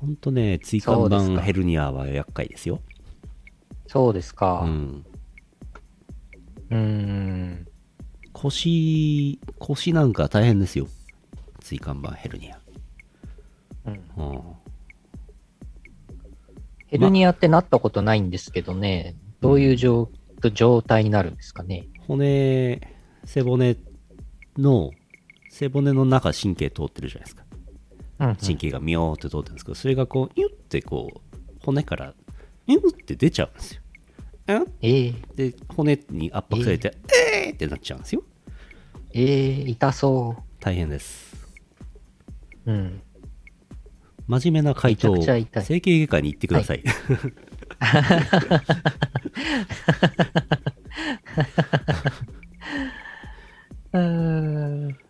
[0.00, 2.80] ほんとね、椎間板ヘルニアは厄介ですよ。
[3.86, 4.62] そうですか。
[4.64, 4.66] う。
[4.66, 7.66] うんーん。
[8.34, 10.86] 腰、腰なんか大変ですよ。
[11.62, 12.58] 椎間板ヘルニア。
[13.86, 14.42] うんうん。
[16.88, 20.10] ヘルニアってなったことないんですけどね、どういう状
[20.52, 21.86] 状態になるんですかね？
[22.06, 22.80] 骨、
[23.24, 23.76] 背骨
[24.58, 24.90] の、
[25.48, 27.44] 背骨の中神経通ってるじゃないですか。
[28.18, 28.36] うん、うん。
[28.36, 31.20] 神経がミョーって通ってるんですけど、それがこう、ニュってこう、
[31.64, 32.14] 骨から、
[32.66, 33.82] ニュって出ちゃうんですよ。
[34.46, 34.66] うん？
[34.82, 36.96] ええで、骨に圧迫されて、
[37.46, 38.22] えーってなっちゃうんですよ。
[39.12, 41.34] ええ痛そ大変です。
[42.66, 42.72] う。
[42.72, 43.00] うん。
[44.26, 46.82] 真面目な回答めちゃくちゃ痛い整形外科に行ってください。
[53.92, 54.00] うー
[54.88, 54.90] ん。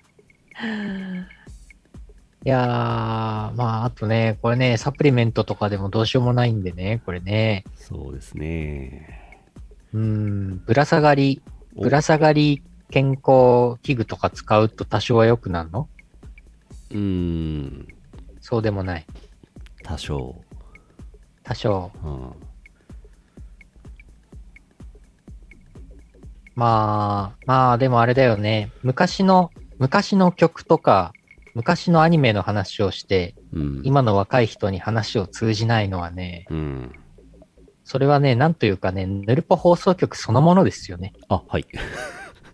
[2.45, 7.65] いやー、まあ、あとね、これね、サプリメントとかでもどうしようもないんでね、これね。
[7.77, 9.24] そうですね。
[9.95, 11.41] うーん、ぶら下がり、
[11.77, 15.89] おぶら下がり健康器具とか使うと多少は良くなるの？
[16.91, 17.89] うーん、
[18.41, 19.07] そうでもない。
[19.85, 20.35] 多少。
[21.45, 21.93] 多少。
[22.03, 22.33] うん、
[26.57, 28.73] まあ、まあ、でもあれだよね。
[28.83, 31.15] 昔の、昔の曲とか、
[31.55, 33.83] 昔のアニメの話をして、うん。
[33.85, 36.95] 今の若い人に話を通じないのはね、うん。
[37.85, 41.13] それはね、なんというかね、ヌルポ放送局そのものですよね。
[41.29, 41.67] あ、はい。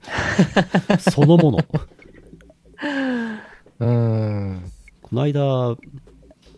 [0.99, 1.59] そのもの。
[3.78, 4.72] うーん。
[5.03, 5.76] この間、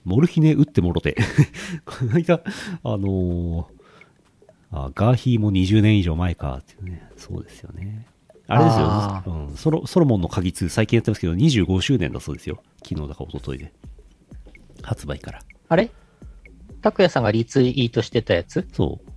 [0.05, 1.17] モルヒネ打ってもろて。
[1.85, 2.41] この間、
[2.83, 3.83] あのー
[4.73, 7.07] あ、ガーヒーも20年以上前かっていうね。
[7.17, 8.07] そうですよね。
[8.49, 12.63] あれですよあ、うん、ソロソロモンの鍵2最近やってますけど、25周年だそうですよ。
[12.83, 13.73] 昨日だか一昨日で。
[14.83, 15.41] 発売から。
[15.69, 15.91] あれ？
[16.83, 18.67] 拓也さんがリツイートしてたやつ？
[18.73, 19.13] そう。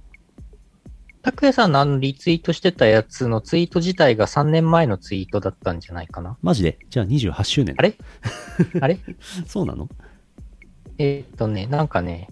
[1.21, 6.37] 拓也さんのあのリツイートしてたやつのツイート自体が3年前のツイートだったんじゃないかな？
[6.43, 6.77] マジで？
[6.89, 7.73] じゃあ28周年。
[7.77, 7.95] あれ？
[8.79, 8.99] あれ？
[9.47, 9.89] そうなの？
[10.97, 12.29] えーっとね、なんかね、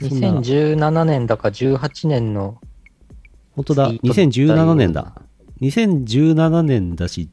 [0.00, 0.32] そんな。
[0.40, 2.60] 2017年だか18年の、
[3.52, 3.88] 本当だ。
[3.88, 5.22] ツイートだったよ2017年だ。
[5.60, 7.30] 2017年だし、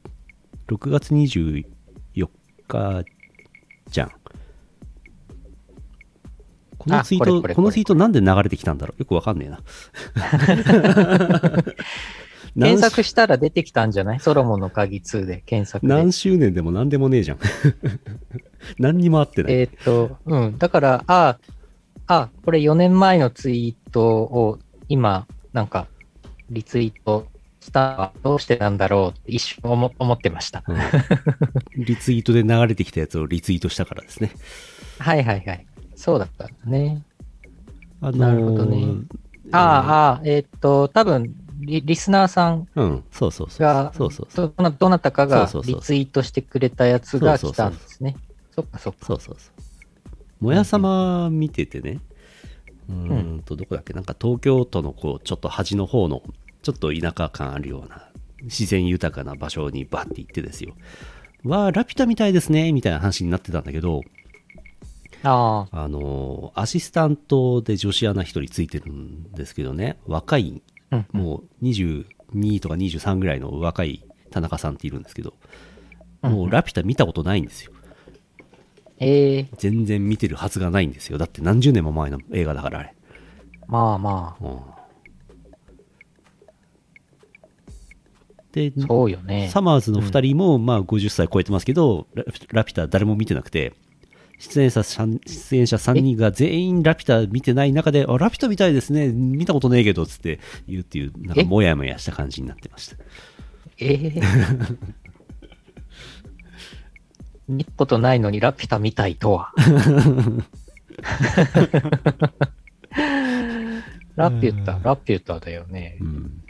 [0.67, 1.65] 6月24
[2.67, 3.03] 日
[3.89, 4.11] じゃん。
[6.85, 9.01] このあツイート、これこのツイートなんで流れてきたんだろう？
[9.01, 9.59] よくわかんねえな。
[12.55, 14.19] 何検索したら出てきたんじゃない？
[14.21, 15.93] ソロモンの鍵2で検索で。
[15.93, 17.39] 何周年でも何でもねえじゃん。
[18.79, 19.53] 何にもあってない。
[19.53, 20.57] えーっと、うん。
[20.57, 21.37] だから、あ
[22.07, 25.87] あ、これ4年前のツイートを今、なんか、
[26.49, 27.27] リツイート
[27.59, 30.63] したのはどうしてなんだろうって一瞬思思ってました。
[30.67, 30.77] うん
[31.83, 34.31] リツイートで流れてきたやつをリツイートしたからですね。
[34.99, 35.65] はいはいはい。
[36.05, 37.01] そうだったんだね。
[37.99, 38.85] あのーなるほどね
[39.51, 43.61] ああ、ああ、えーっと、多分リ、リスナーさんうん、そうそうそう。
[43.63, 44.53] が、そうそうそう。
[44.55, 48.17] どなどなたかがそうそうそうリツイートしてくれたやつが来たんですね。
[48.51, 49.05] そっかそっか。
[49.07, 49.51] そうそうそ
[50.41, 50.43] う。
[50.43, 51.99] もやさま見ててね、
[52.87, 56.21] うーんと、どこだっけ、なんか東京都のこう、ちょっと端の方の、
[56.61, 58.09] ちょっと田舎感あるような、
[58.43, 60.75] 自然豊かな場所にバッて行ってですよ。
[61.43, 64.03] わあ、ラピュタみたいですね、みたいな話になってたんだけど、
[65.27, 70.61] ああのーアシスタントで女子アナ一人ついてるんですけどね、若い、
[70.91, 71.07] あ、うん。
[71.11, 75.33] もう22とか23ぐらいの若い田中さんっているんですけど、
[76.21, 77.71] もうラピュタ見たことないんですよ。
[78.97, 81.17] ええ全然見てるはずがないんですよ。
[81.17, 82.95] だって何十年も前の映画だからあれ。
[83.67, 84.75] まあまうん
[88.55, 89.49] で、そうよね。
[89.51, 92.23] サマーズの2人も、まあ50歳超えてますけど、ラ
[92.53, 93.73] ラピュタ誰も見てなくて、
[94.37, 101.43] 出演者3出演者3人が全員ラピュタ見てない中で、あ、ラピュタみたいですね、見たことねえけど、つって言うっていう、なんかえ？
[101.43, 102.97] もやもやした感じになってました。
[103.77, 104.21] ええ
[107.47, 109.51] 見たことないのにラピュタみたいとは？
[114.15, 116.03] ラピュタ、ラピュタだよねう。
[116.05, 116.43] ん。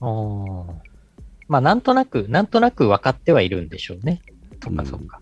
[0.00, 0.74] あー
[1.48, 4.22] まあ、なんとなく、なんとなく分かってはいるんでしょうね。
[4.62, 5.20] そっかそっか。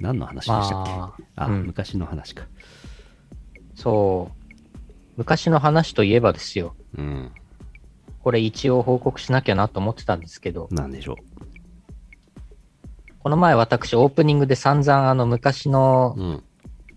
[0.00, 2.46] 何の話でしたっけ、まあ、うん昔の話か。
[3.74, 4.44] そう。
[5.16, 6.74] 昔の話といえばですよ。
[6.96, 7.32] うん。
[8.22, 11.16] これ一応報告しなきゃなと思ってたんですけど、なんでしょ
[13.20, 16.20] この前私オープニングで散々あの昔のう。
[16.20, 16.44] うん。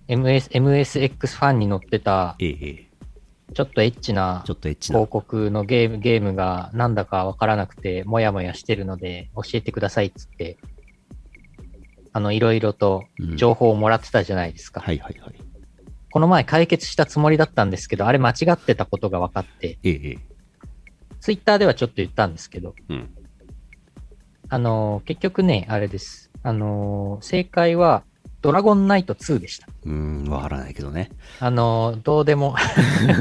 [0.08, 5.00] MS MSX ファンに載ってたちょっとエッチなちょっとエッチな。
[5.00, 10.58] 広告のゲームゲームがなんだかわからなくてもやもやしてるので教えてくださいっつって、
[12.18, 13.06] あのいろいろと
[13.36, 14.82] 情報をもらってたじゃないですか。
[14.82, 15.36] はいはいはい。
[16.10, 20.18] この前解決したつもりだったんですけど、あれ間違ってたことが分かって、ええええ。
[21.20, 23.10] ツイッターではちょっと言ったんですけど、うん。
[24.50, 26.32] あのー結局ね、あれです。
[26.42, 28.02] あのー正解は、
[28.42, 29.68] ドラゴンナイト2でした。
[29.86, 31.12] うーん、わからないけどね。
[31.40, 32.56] あのーどうでも、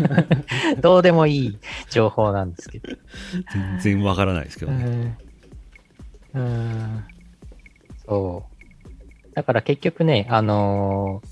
[0.81, 1.59] どうでもいい
[1.91, 2.89] 情報なんですけど。
[3.53, 5.19] 全然わからないですけどね。
[6.33, 7.05] うんうん
[8.09, 8.56] そう。
[9.37, 11.29] だから結局ね、あのー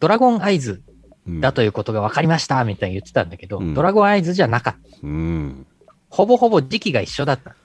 [0.00, 0.80] ドラゴンアイズ
[1.26, 4.98] うんだということが分かりましたみたいに言ってたんだけど、うんドラゴンアイズじゃなかった。
[5.02, 5.66] うん。
[6.08, 7.56] ほぼほぼ時期が一緒だった。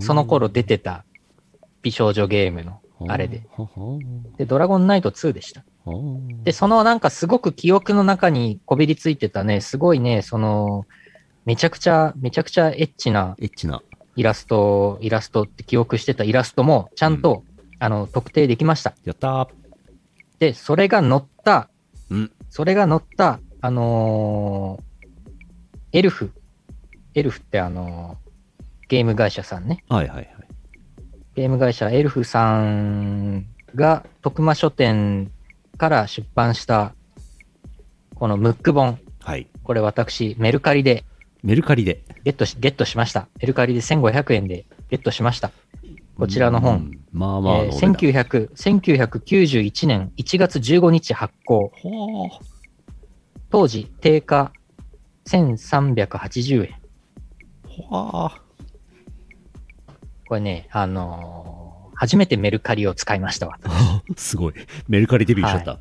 [0.00, 1.04] その頃出てた
[1.82, 3.42] 美少女ゲームのあれで。
[4.38, 5.64] で、ドラゴンナイト2でした。
[5.84, 10.86] ほで、そのなんかすごく記憶の中にこびりついてたね、すごいね、その、
[11.44, 13.82] めちゃくちゃ、めちゃくちゃエッチなエッチな。
[14.14, 17.44] イラスト、イラストって記憶してたイラストも、ちゃんと、
[17.82, 18.94] あの、特定できました。
[19.04, 19.48] やったー。
[20.38, 21.68] で、それが載った、
[22.10, 22.32] うん。
[22.48, 24.92] それが載った、あのー
[25.90, 26.30] エルフ。
[27.14, 28.30] エルフってあのー
[28.88, 29.82] ゲーム会社さんね。
[29.88, 30.28] はいはいはい。
[31.34, 35.32] ゲーム会社エルフさんが徳間書店
[35.76, 36.94] から出版した、
[38.14, 39.00] このムック本。
[39.18, 39.48] はい。
[39.64, 41.04] これ私、メルカリで
[41.42, 42.04] メルカリで。
[42.22, 43.26] ゲットし、ゲットしました。
[43.40, 45.50] メルカリで1500円でゲットしました。
[46.22, 46.76] こちらの本。
[46.76, 47.00] うん。
[47.12, 47.94] まあまあのえーお値段。
[47.94, 51.72] 1900 1991年1月15日発行。
[53.50, 54.52] 当時、定価
[55.26, 56.76] 1380円。
[57.64, 58.30] こ
[60.30, 63.58] れね、あのー初めてメルカリを使いましたわ。
[64.16, 64.54] すごい。
[64.88, 65.80] メルカリデビューしちゃった。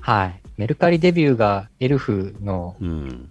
[0.00, 0.40] はい。
[0.56, 3.28] メルカリデビューがエルフのうん。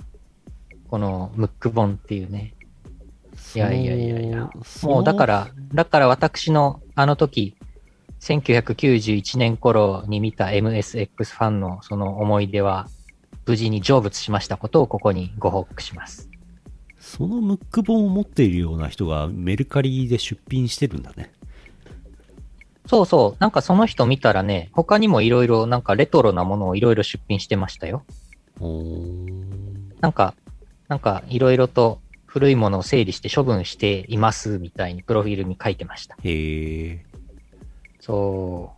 [0.90, 2.54] このムック本っていうね。
[3.56, 4.50] いやいやいやいや。
[4.64, 7.56] そもうだから、だから私のあの時、
[8.20, 12.88] 1991年頃に見た MSX ファンのその思い出は、
[13.46, 16.30] 無事に成仏しましたことをここにご報告します。
[17.00, 21.32] そのムック本を持っているような人がメルカリで出品してるんだね。
[22.86, 23.38] そうそう。
[23.40, 28.04] なんかその人見たらね、他にもいろいろなんかレトロなものをいろいろ出品してましたよ。
[30.02, 30.36] なんか、
[30.88, 32.00] なんかいろいろと
[32.30, 36.16] 古いものを整理して処分していますみたいにプロフィールに書いてました。
[36.24, 37.06] へえ。
[38.00, 38.72] そ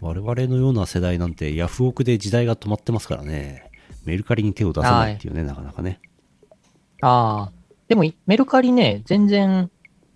[0.00, 0.04] う。
[0.04, 3.70] 我々のような世代なんてヤフオクで時代が止まってますからね。
[4.04, 6.00] メルカリに手を出さないっていうね、なかなかね。
[7.00, 7.52] ああ。
[7.88, 9.68] でもいメルカリね、全然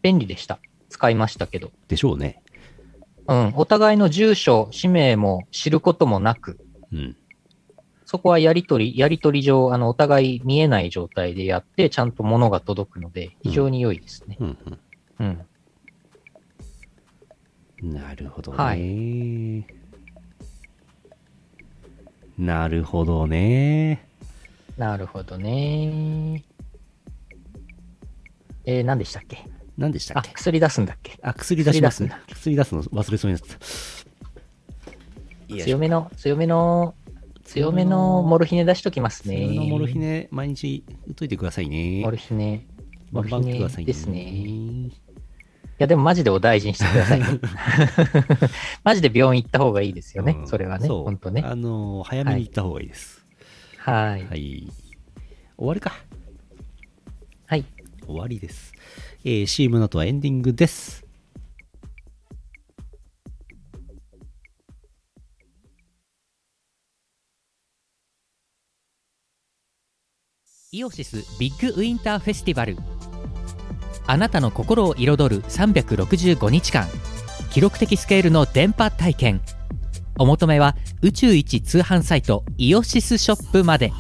[0.03, 0.61] 便利でした。
[0.91, 1.73] 使いましたけど。
[1.89, 2.41] でしょうね。
[3.27, 3.53] うん。
[3.57, 6.61] お互いの住所、氏名も知ることもなく、
[6.93, 7.16] うん。
[8.11, 14.37] そこはやりとり、やりとり上、あの、お互い見えない状態でやって、ちゃんと物が届くので、非常に良いですね。
[14.41, 14.59] うん、
[15.21, 15.47] うん。
[17.83, 17.93] うん。
[17.93, 18.59] なるほどね。
[18.59, 19.65] はい
[22.37, 24.05] なるほどね。
[24.77, 26.43] なるほどね。
[28.65, 29.37] えー、何でしたっけ？
[29.37, 29.41] あ、
[29.79, 30.33] 何でしたっけ？
[30.33, 31.17] 薬出すんだっけ？
[31.23, 33.61] あ、薬出します薬出薬出すの忘れそうになってた。
[35.65, 36.95] 強めの、強めの、
[37.51, 39.38] 強めのモルヒネ出しときますね。
[39.38, 42.01] 強めのモルヒネ、毎日打っといてくださいね。
[42.05, 42.64] モルヒネ。
[43.11, 44.20] モルヒネですね。
[44.20, 44.92] い
[45.78, 47.26] や、でもマジでお大事にしてくださいね。
[48.84, 50.36] マジで病院行った方がいいですよね。
[50.38, 50.86] うんそれはね。
[50.86, 51.42] 本当ね。
[51.44, 53.26] あのー早めに行った方がいいです。
[53.78, 54.24] はい。
[54.26, 54.72] はい。
[55.57, 55.92] 終わりか。
[57.46, 57.64] はい。
[58.07, 58.72] 終わりです。
[59.24, 61.05] えー、CM の後はエンディングです。
[70.73, 72.77] イオシスビッグウィンターフェスティバル。
[74.07, 76.87] あなたの心を彩る365日間。
[77.51, 79.41] 記録的スケールの電波体験。
[80.16, 83.93] お求めは宇宙一通販サイトイオシスショップまで。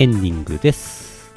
[0.00, 1.34] エンディングです。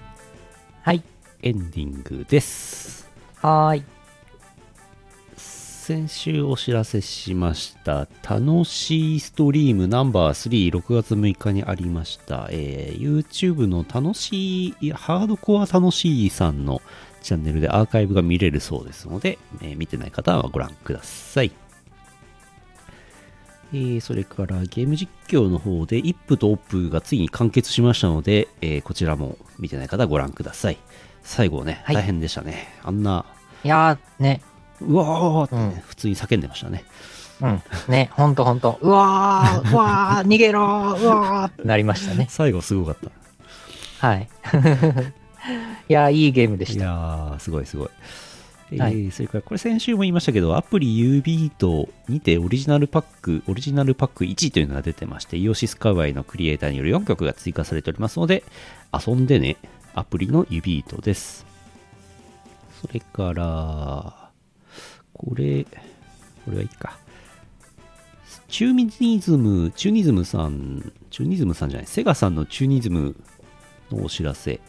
[0.83, 1.01] はい。
[1.41, 3.09] エンディングです。
[3.37, 3.83] はーい。
[5.35, 16.83] 先週お知らせしました、楽しいストリームナンバー3、6月6日にありました、えー YouTube の楽しい、ハードコア楽しいさんの
[17.23, 21.51] チャンネルでアーカイブが見れるそうですので、えー見てない方はご覧ください。
[23.73, 30.77] えーそれからゲーム実況の方で、イップとオップがついに完結しましたので、えーこちらも見てない方はご覧ください。
[31.23, 32.67] 最後ね、はい大変でしたね。
[32.83, 33.25] あんな、
[33.63, 34.41] いやー、ね。
[34.81, 36.83] うわーってね、うん普通に叫んでましたね。
[37.41, 37.61] うん。
[37.87, 38.77] ね、ほんとほんと。
[38.81, 42.27] うわー、 うわー、逃げろー、うわーってなりましたね。
[42.29, 42.97] 最後すごかっ
[43.99, 44.07] た。
[44.07, 44.27] はい。
[45.89, 46.83] いやー、いいゲームでいした。
[46.85, 47.89] やー、すごいすごい。
[48.71, 58.43] えーはいそれからこれ先週も言いましたけど、アプリ U ビートにてオリジナルパック、オリジナルパック1というのが出てまして、イオシス界隈のクリエイターによる4曲が追加されておりますので、
[58.93, 59.57] 遊んでね、
[59.93, 61.45] アプリの U ビートです。
[62.81, 64.29] それから、
[65.13, 65.65] これ、
[66.45, 66.97] これはいいか。
[68.47, 73.15] チューニズム、チューニズムさん、チューニズムさんじゃない、セガさんのチューニズム
[73.91, 74.61] のお知らせ、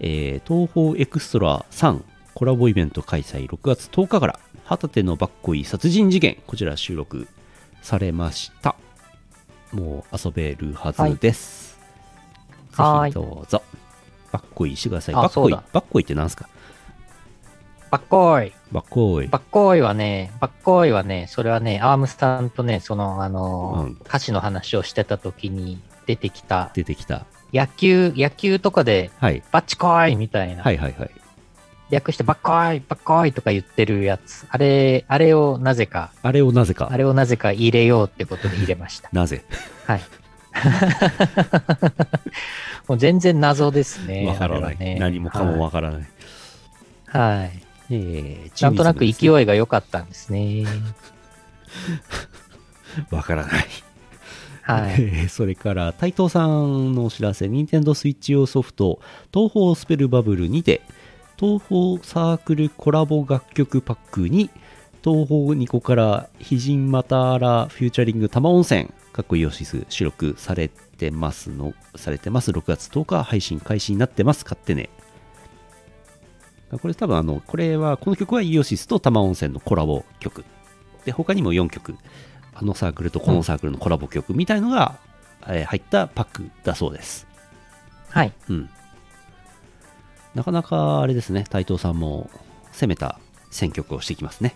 [0.00, 2.02] えー東方エクストラ3
[2.38, 7.26] コラボイベント開催6月10日から、旗手のバッコイ殺人事件、こちら収録
[7.82, 8.76] されました。
[9.72, 11.80] もう遊べるはずです。
[12.76, 13.64] はいぜひどうぞ。
[14.30, 15.16] バッコイしてください。
[15.16, 16.48] バッコイ、あそうだバッコイってなんすか？
[17.90, 18.52] バッコーイ。
[18.70, 19.26] バッコイ。
[19.26, 27.26] バッコーイはね、バッコーイはね、それはね、アームスさんとね、その、あのーうん歌詞の話をしてた時に出てきた、出てきた。
[27.52, 29.42] 野球、野球とかで、はい。
[29.50, 31.10] バッチコーイみたいな、はいはいはい。
[31.90, 34.46] 略してバッコーイ、バッコーイとか言ってるやつ。
[34.50, 36.96] あれ、あれをなぜか、あれをなぜかあ。
[36.96, 39.08] れをなぜか入れようってことで入れました。
[39.12, 39.44] なぜ？
[39.86, 40.02] はい。
[42.88, 44.26] もう全然謎ですね。
[44.26, 46.00] わからない、ね何もかもわからない。
[47.06, 47.38] はい。
[47.38, 50.64] はいえーなんとなく勢いが良かったんですね。
[53.10, 53.64] わからない。
[54.62, 54.94] はい。
[54.98, 59.00] えーそれから、台東さんのお知らせ、任天堂スイッチ用ソフト、
[59.32, 60.82] 東方スペルバブルにて、
[61.38, 64.50] 東方サークルコラボ楽曲パックに、
[65.04, 72.50] 東方ニコから、ヒジンマターラフューチャリング玉温泉、かっこイオシス、収録されてますの、されてます。
[72.50, 74.44] 6月10日配信開始になってます。
[74.44, 74.90] 買ってね。
[76.82, 80.44] これ多分あの、これは、この曲はイオシスと玉温泉のコラボ曲。
[81.04, 81.94] で、他にも4曲。
[82.52, 84.98] あのサークルとこのサークルのコラボ曲みたいのが、
[85.46, 87.28] えー入ったパックだそうです。
[88.08, 88.32] はい。
[88.48, 88.70] うん。
[90.34, 92.30] なかなかあれですね、台東さんも
[92.72, 93.18] 攻めた
[93.50, 94.54] 選曲をしてきますね。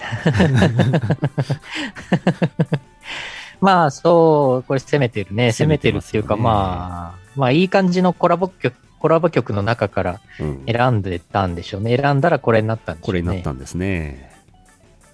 [3.60, 5.52] まあ、そう、これ攻めてるね。
[5.52, 10.64] 攻めてるっていうか、まあ、まあ、いい感じのコラボ曲、コラボ曲の中からうん。
[10.66, 11.96] 選んでたんでしょうね。
[11.96, 13.20] 選んだらこれになったんでしょこれ。
[13.20, 14.30] になったんですね。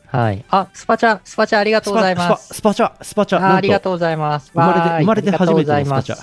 [0.06, 0.44] はい。
[0.50, 2.54] あ、スパチャ、スパチャありがとうございます。
[2.54, 4.50] スパチャ、スパチャ、ありがとうございます。
[4.52, 6.16] 生まれてわーい生まれて初めてのスパチャ。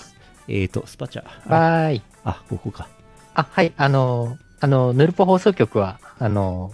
[0.47, 1.23] えーと、スパチャ。
[1.47, 2.01] あ、わーい。
[2.23, 2.87] あここか。
[3.33, 3.73] あ、はい。
[3.77, 6.71] あの、あの、ヌルポ放送局は、あの、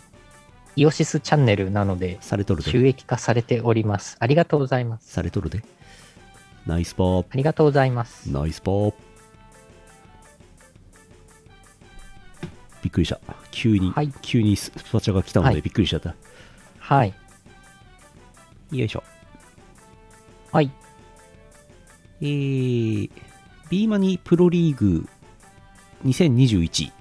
[0.75, 2.69] イオシスチャンネルなので、されとるで。
[2.69, 4.17] 収益化されております。
[4.19, 5.11] ありがとうございます。
[5.11, 5.63] されとるで。
[6.65, 7.25] ナイスパー。
[7.29, 8.31] ありがとうございます。
[8.31, 8.93] ナイスパー。
[12.81, 13.19] びっくりした。
[13.51, 16.15] 急に、はい急にスパチャが来たのはいでびっくりしちゃった。
[16.79, 17.13] はい。
[18.71, 19.03] よいしょ。
[20.51, 20.71] はい。
[22.21, 23.11] えー、
[23.69, 25.07] B マニプロリーグ
[26.05, 26.91] 2021。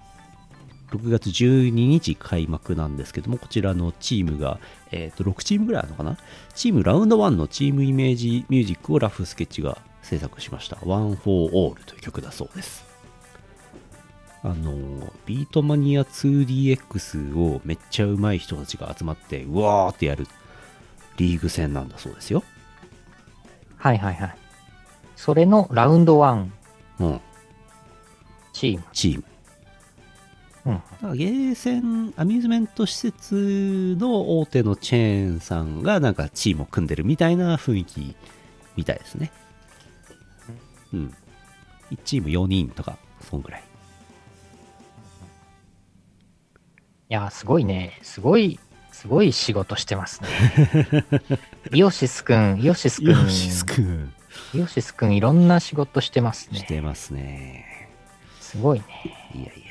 [0.90, 4.58] 6月12日開幕なんですけども、こちらのチームが、
[4.90, 6.16] えー、と6チームぐらいあるのかな？
[6.54, 10.78] チームラウンド1のチームイメージミュージックをラフスケッチが制作しました。
[10.84, 12.86] One for All という曲だそうです。
[14.42, 20.26] あの、ビートマニア 2DX をめっちゃ上手い人たちが集まって、うわーってやる
[21.18, 22.42] リーグ戦なんだそうですよ。
[23.76, 24.36] はいはいはい。
[25.16, 26.46] それのラウンド1
[27.00, 27.20] うん、
[28.58, 28.84] チーム。
[28.92, 29.24] チーム。
[30.66, 30.74] うん。
[30.74, 38.16] だからゲーセン、アミューズメント施設の大手のチェーンさんがなんかチームを組んでるみたいな雰囲気
[38.74, 39.30] みたいですね。
[40.92, 41.14] うん。
[41.92, 42.98] 1チーム4人とか、
[43.30, 43.62] そんぐらい。
[47.10, 47.96] いや、すごいね。
[48.02, 48.58] すごい、
[48.90, 50.28] すごい仕事してますね。
[51.72, 54.12] イオシスくん、イオシスくん、ヨシスくん。
[54.52, 56.66] イオシスくんいろんな仕事してますしね。
[56.66, 57.67] てますね。
[58.48, 58.86] すごいね。
[59.34, 59.62] いやいやい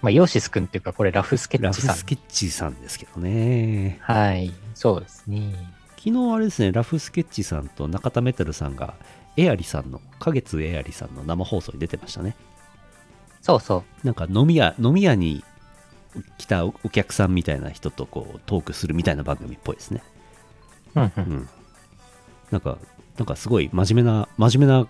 [0.00, 1.64] まあ、イオシスくんっていうか、これラフスケや。
[1.64, 1.94] ラッチさん。
[1.94, 3.98] フスケッチさんですけどね。
[4.00, 5.52] はい、そうですね。
[5.96, 8.94] 昨日あれですね、ラフスケッチさんと中田メタルさんが、
[9.36, 12.36] エアリさんの、花月エアリさんの生放送に出てましたね。
[13.42, 14.06] そうそう。
[14.06, 15.44] なんか飲み屋、飲み屋に
[16.38, 20.02] 来たお客さんみたいな人とこうトークするみたいな番組っぽいですね。
[20.94, 21.12] うんう。
[21.16, 21.48] うんん。
[22.50, 22.78] なんか、
[23.18, 24.86] なんかすごい真面目な、真面目な、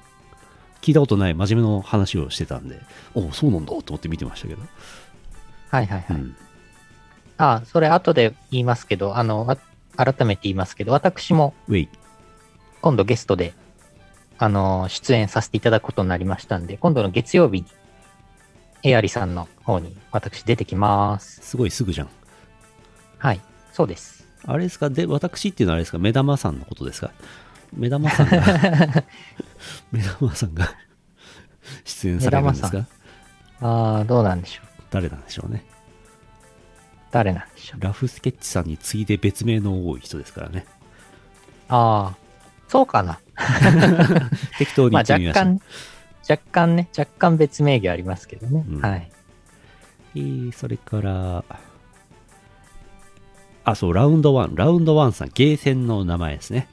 [0.87, 2.80] 聞いたことない真面目な話をしてたんで、
[3.12, 4.62] おそうなんだと思って見てましたけど。
[5.70, 6.16] はいはいはい。
[6.16, 6.37] うん。
[7.39, 9.59] あ、それ後で言いますけど、あの、
[9.97, 11.55] あ改めて言いますけど、私も。
[12.82, 13.53] 今度ゲストで、
[14.39, 17.66] あの、出演させていただくことになりましたんで、今度の月曜日に、
[18.84, 21.41] エアリさんの方に私出てきます。
[21.43, 22.09] すごいすぐじゃん。
[23.18, 23.41] はい、
[23.72, 24.24] そうです。
[24.45, 24.89] あれですか？
[24.89, 25.99] で、私っていうのはあれですか？
[25.99, 27.11] 目玉さんのことですか？
[27.72, 28.37] 目玉さんが、
[29.92, 30.68] 目玉さんが
[31.84, 32.86] 出演されるんです目か
[33.60, 34.66] ああ、どうなんでしょう。
[34.90, 35.64] 誰なんでしょうね。
[37.10, 37.80] 誰なんでしょう。
[37.82, 40.66] ラフスケッチさんに次いで別名の多い人ですからね。
[41.68, 42.16] ああ、
[42.68, 43.20] そうかな。
[44.58, 45.44] 適当にまあ若言ってみました。
[45.44, 45.60] 干、
[46.28, 48.64] 若干ね、若干別名義ありますけどね。
[48.68, 49.10] うんはい。
[50.14, 51.44] えーそれから、
[53.64, 54.56] あ、そう、ラウンド1。
[54.56, 56.68] ラウンド1さん、ゲーセンの名前ですね。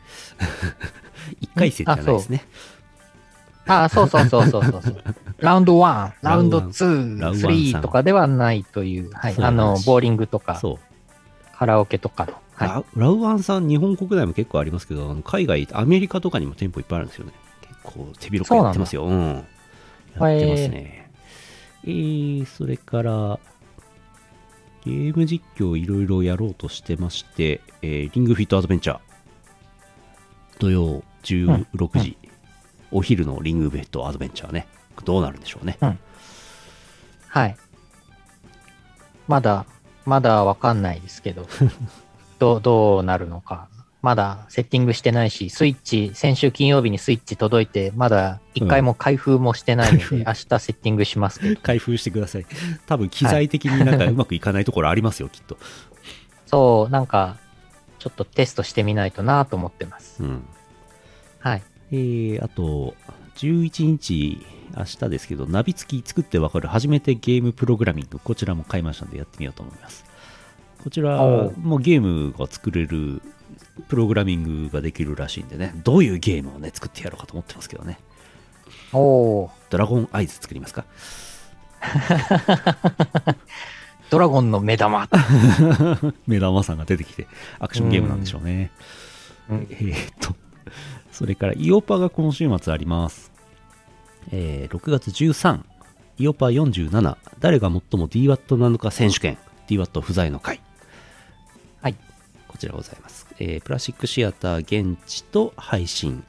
[1.41, 2.45] 1回戦じゃないですね。
[3.67, 5.03] ああ、そうそうそうそうそうそう。
[5.39, 9.35] ラウンド1、ラウンドラウ2、ラウンドワンさん3とかではないという、はい。
[9.37, 10.79] あの、話ボーリングとか、そう。
[11.57, 12.33] カラオケとかの。
[12.55, 12.67] はい。
[12.67, 17.31] ララウワンさん、日本国内も結構ありますけど、海外、アメリカとかにも店舗いっぱいあるんですよね。
[17.61, 19.05] 結構手広くやってますよ。
[19.05, 19.19] うん。
[19.19, 19.45] やって
[20.19, 21.09] ますね。
[21.85, 23.39] えー、それから、
[24.85, 28.99] ゲーム実況いろいろやろうとしてまして、えーリングフィットアドベンチャー。
[30.59, 31.65] 土曜16
[31.99, 32.17] 時、
[32.93, 34.67] お昼のリングフィットアドベンチャーね。
[35.03, 35.77] どうなるんでしょうね。
[37.27, 37.57] はい。
[39.27, 39.65] まだ、
[40.05, 41.47] まだわかんないですけど、
[42.39, 43.67] どう、どうなるのか。
[44.01, 51.61] まだセッティングしてないし、スイッチ、先週金曜日にスイッチ届いて、まだ一回も開封もしてないので、うん明日セッティングしますけど。
[51.61, 52.45] 開封してください。
[52.85, 55.57] 多分機材的になんかうまくいかないところありますよ、きっと。
[56.47, 57.37] そう、なんか、
[57.97, 60.21] ちょっとテストしてみないとなと思ってます。
[60.21, 60.45] うん。
[61.39, 61.63] はい。
[61.93, 62.95] えー、あと、
[63.35, 64.43] 11日、
[64.75, 70.03] 明日ですけど、ナビ付き作ってわかる初めてゲームプログラミング、こちらも買いましたのでやってみようと思います。
[70.83, 73.21] こちらもゲームが作れる、
[73.89, 77.99] プログラミングができるらしいんでね、どういうゲームをね、作ってやろうかと思ってますけどね。
[78.91, 80.85] おー、ドラゴンアイズ作りますか？
[84.09, 85.07] ドラゴンの目玉。
[86.25, 87.27] 目玉さんが出てきて、
[87.59, 88.71] アクションゲームなんでしょうね。
[89.49, 90.35] うんえーっと、
[91.13, 93.31] それから、イオパが今週末あります。
[94.31, 95.61] えー6月13、
[96.17, 99.37] イオパ47、誰が最も DWAT なのか選手権、
[99.67, 100.59] DWAT 不在の会。
[101.81, 101.95] はい。
[102.47, 103.27] こちらございます。
[103.39, 106.23] えープラスチックシアター現地と配信。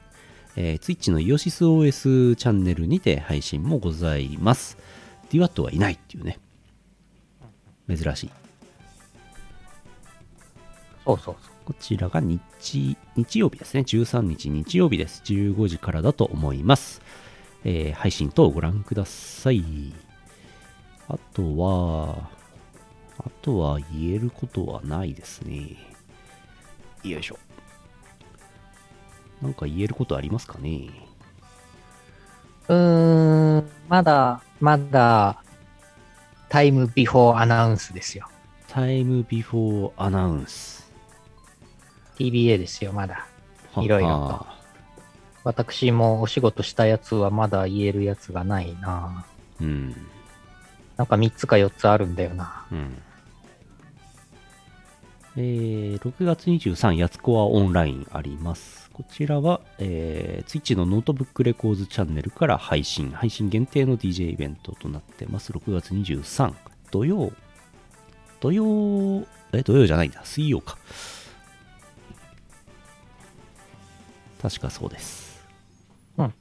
[0.57, 4.77] えー、Twitch のイオシス OS チャンネルにて配信もございます。
[5.31, 6.39] DWAT はいないっていうね。
[7.89, 8.31] 珍しい。
[11.05, 11.55] そうそうそう。
[11.65, 12.41] こちらが日、
[13.17, 13.81] 日曜日ですね。
[13.83, 15.23] 13日日曜日です。
[15.27, 17.03] 15時からだと思います。
[17.65, 19.63] えー配信等ご覧ください。
[21.09, 22.31] あとは、
[23.19, 25.77] あとは言えることはないですね。
[27.03, 27.39] よいしょ。
[29.43, 30.89] なんか言えることありますかね？
[32.69, 35.43] うーん、まだ、まだ、
[36.49, 38.27] Time Before Announce ですよ。
[38.69, 40.74] Time Before Announce。
[42.17, 43.27] TBA ですよ、まだ。
[43.73, 44.47] はいろいろと
[45.45, 49.27] 私もお仕事したやつはまだ言えるやつがないな。
[49.61, 49.95] うん。
[50.97, 52.65] なんか3つか4つあるんだよな。
[52.73, 52.99] うん。
[55.37, 58.89] えー、6月23、やつこはオンラインあります。
[58.93, 65.53] こちらは、えー、Twitch のノートブックレコーズチャンネルから配信、配信限定の DJ イベントとなってます。
[65.53, 66.55] 6月23、
[66.91, 67.33] 土曜、
[68.41, 70.79] 土曜、え、土曜じゃないんだ、水曜か。
[74.45, 75.43] 確かそうです。
[76.19, 76.35] うん。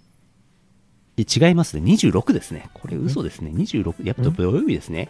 [1.16, 1.89] え違いますね。
[1.89, 2.70] 26ですね。
[2.74, 3.49] これ嘘ですね。
[3.51, 4.06] 26。
[4.06, 5.08] やっぱ土曜日ですね。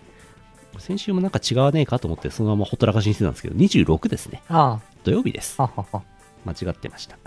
[0.77, 4.43] 先週もなんか違わねえかと思ってそのままほったらかしにしてたんですけど、26ですね。
[4.47, 5.63] あ土曜日ですあ、。
[5.63, 6.03] ははは。
[6.45, 7.17] 間違ってました。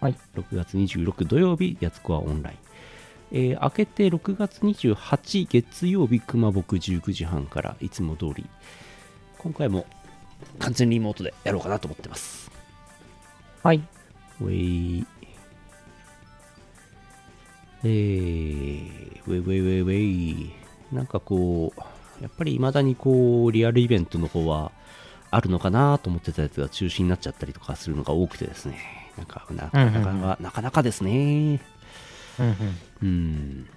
[0.00, 0.16] はい。
[0.36, 2.58] 6月26土曜日、やつこはオンライン。
[3.32, 8.46] えー明けて6月28月曜日、熊僕19時半からいつも通り、
[9.38, 9.86] 今回も
[10.60, 12.48] 完全リモートでやろうかなと思ってます。
[13.64, 13.82] はい。
[14.40, 14.52] ウェ
[15.00, 15.06] イ。
[17.84, 20.52] えー、ウェイウェイウェイウェイ。
[20.92, 24.72] なんかこう、やっぱり未だにこう、リアルイベントの方は
[25.30, 28.78] あるのかなと思ってたやつが中止になっちゃったりとかするのが多くてですね。
[29.16, 31.60] なんか、なかなか、うんうんうんなかなかですね。
[32.38, 32.56] うんうん。
[33.02, 33.68] うん。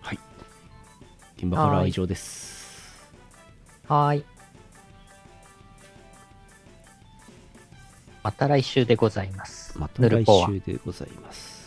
[0.00, 0.18] はい。
[1.36, 3.10] 現場からは以上です。
[3.88, 4.33] はーい。
[8.24, 9.78] また来週でございます。
[9.78, 10.24] また来。
[10.24, 11.62] 週でございます。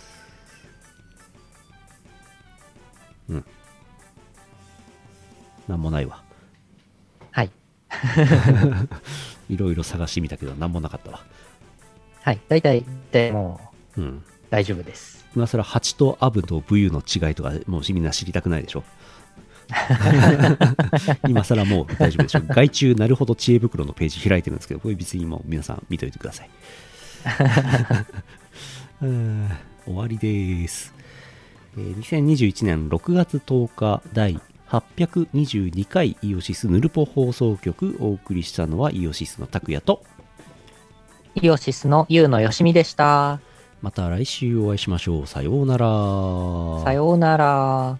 [3.29, 3.45] うん。
[5.67, 6.23] なんもないわ。
[7.29, 7.51] はい。
[9.49, 11.23] いろいろ探してみたけど、なんもなかったわ。
[12.23, 12.39] はい。
[12.49, 13.61] 大体、でも
[13.95, 14.23] ううん。
[14.49, 15.27] 大丈夫です。
[15.35, 18.83] 今更8とアブとブユの違いとか、もうみんな知りたくないでしょ。
[21.27, 22.41] 今更もう大丈夫でしょ。
[22.41, 26.49] 外注なるほど知恵袋のページ開いてるんですけど、これ別にもう皆さん見といてください。
[29.01, 29.49] う ん
[29.85, 30.93] 終わりです。
[31.77, 34.39] えー2021年6月10日第
[34.69, 40.03] 822回イオシスヌルポ放送局お送りしたのはイオシスの拓也と
[41.35, 43.39] イオシスのユウのよしみでした。
[43.81, 45.27] また来週お会いしましょう。
[45.27, 45.85] さようなら。
[46.83, 47.99] さようなら。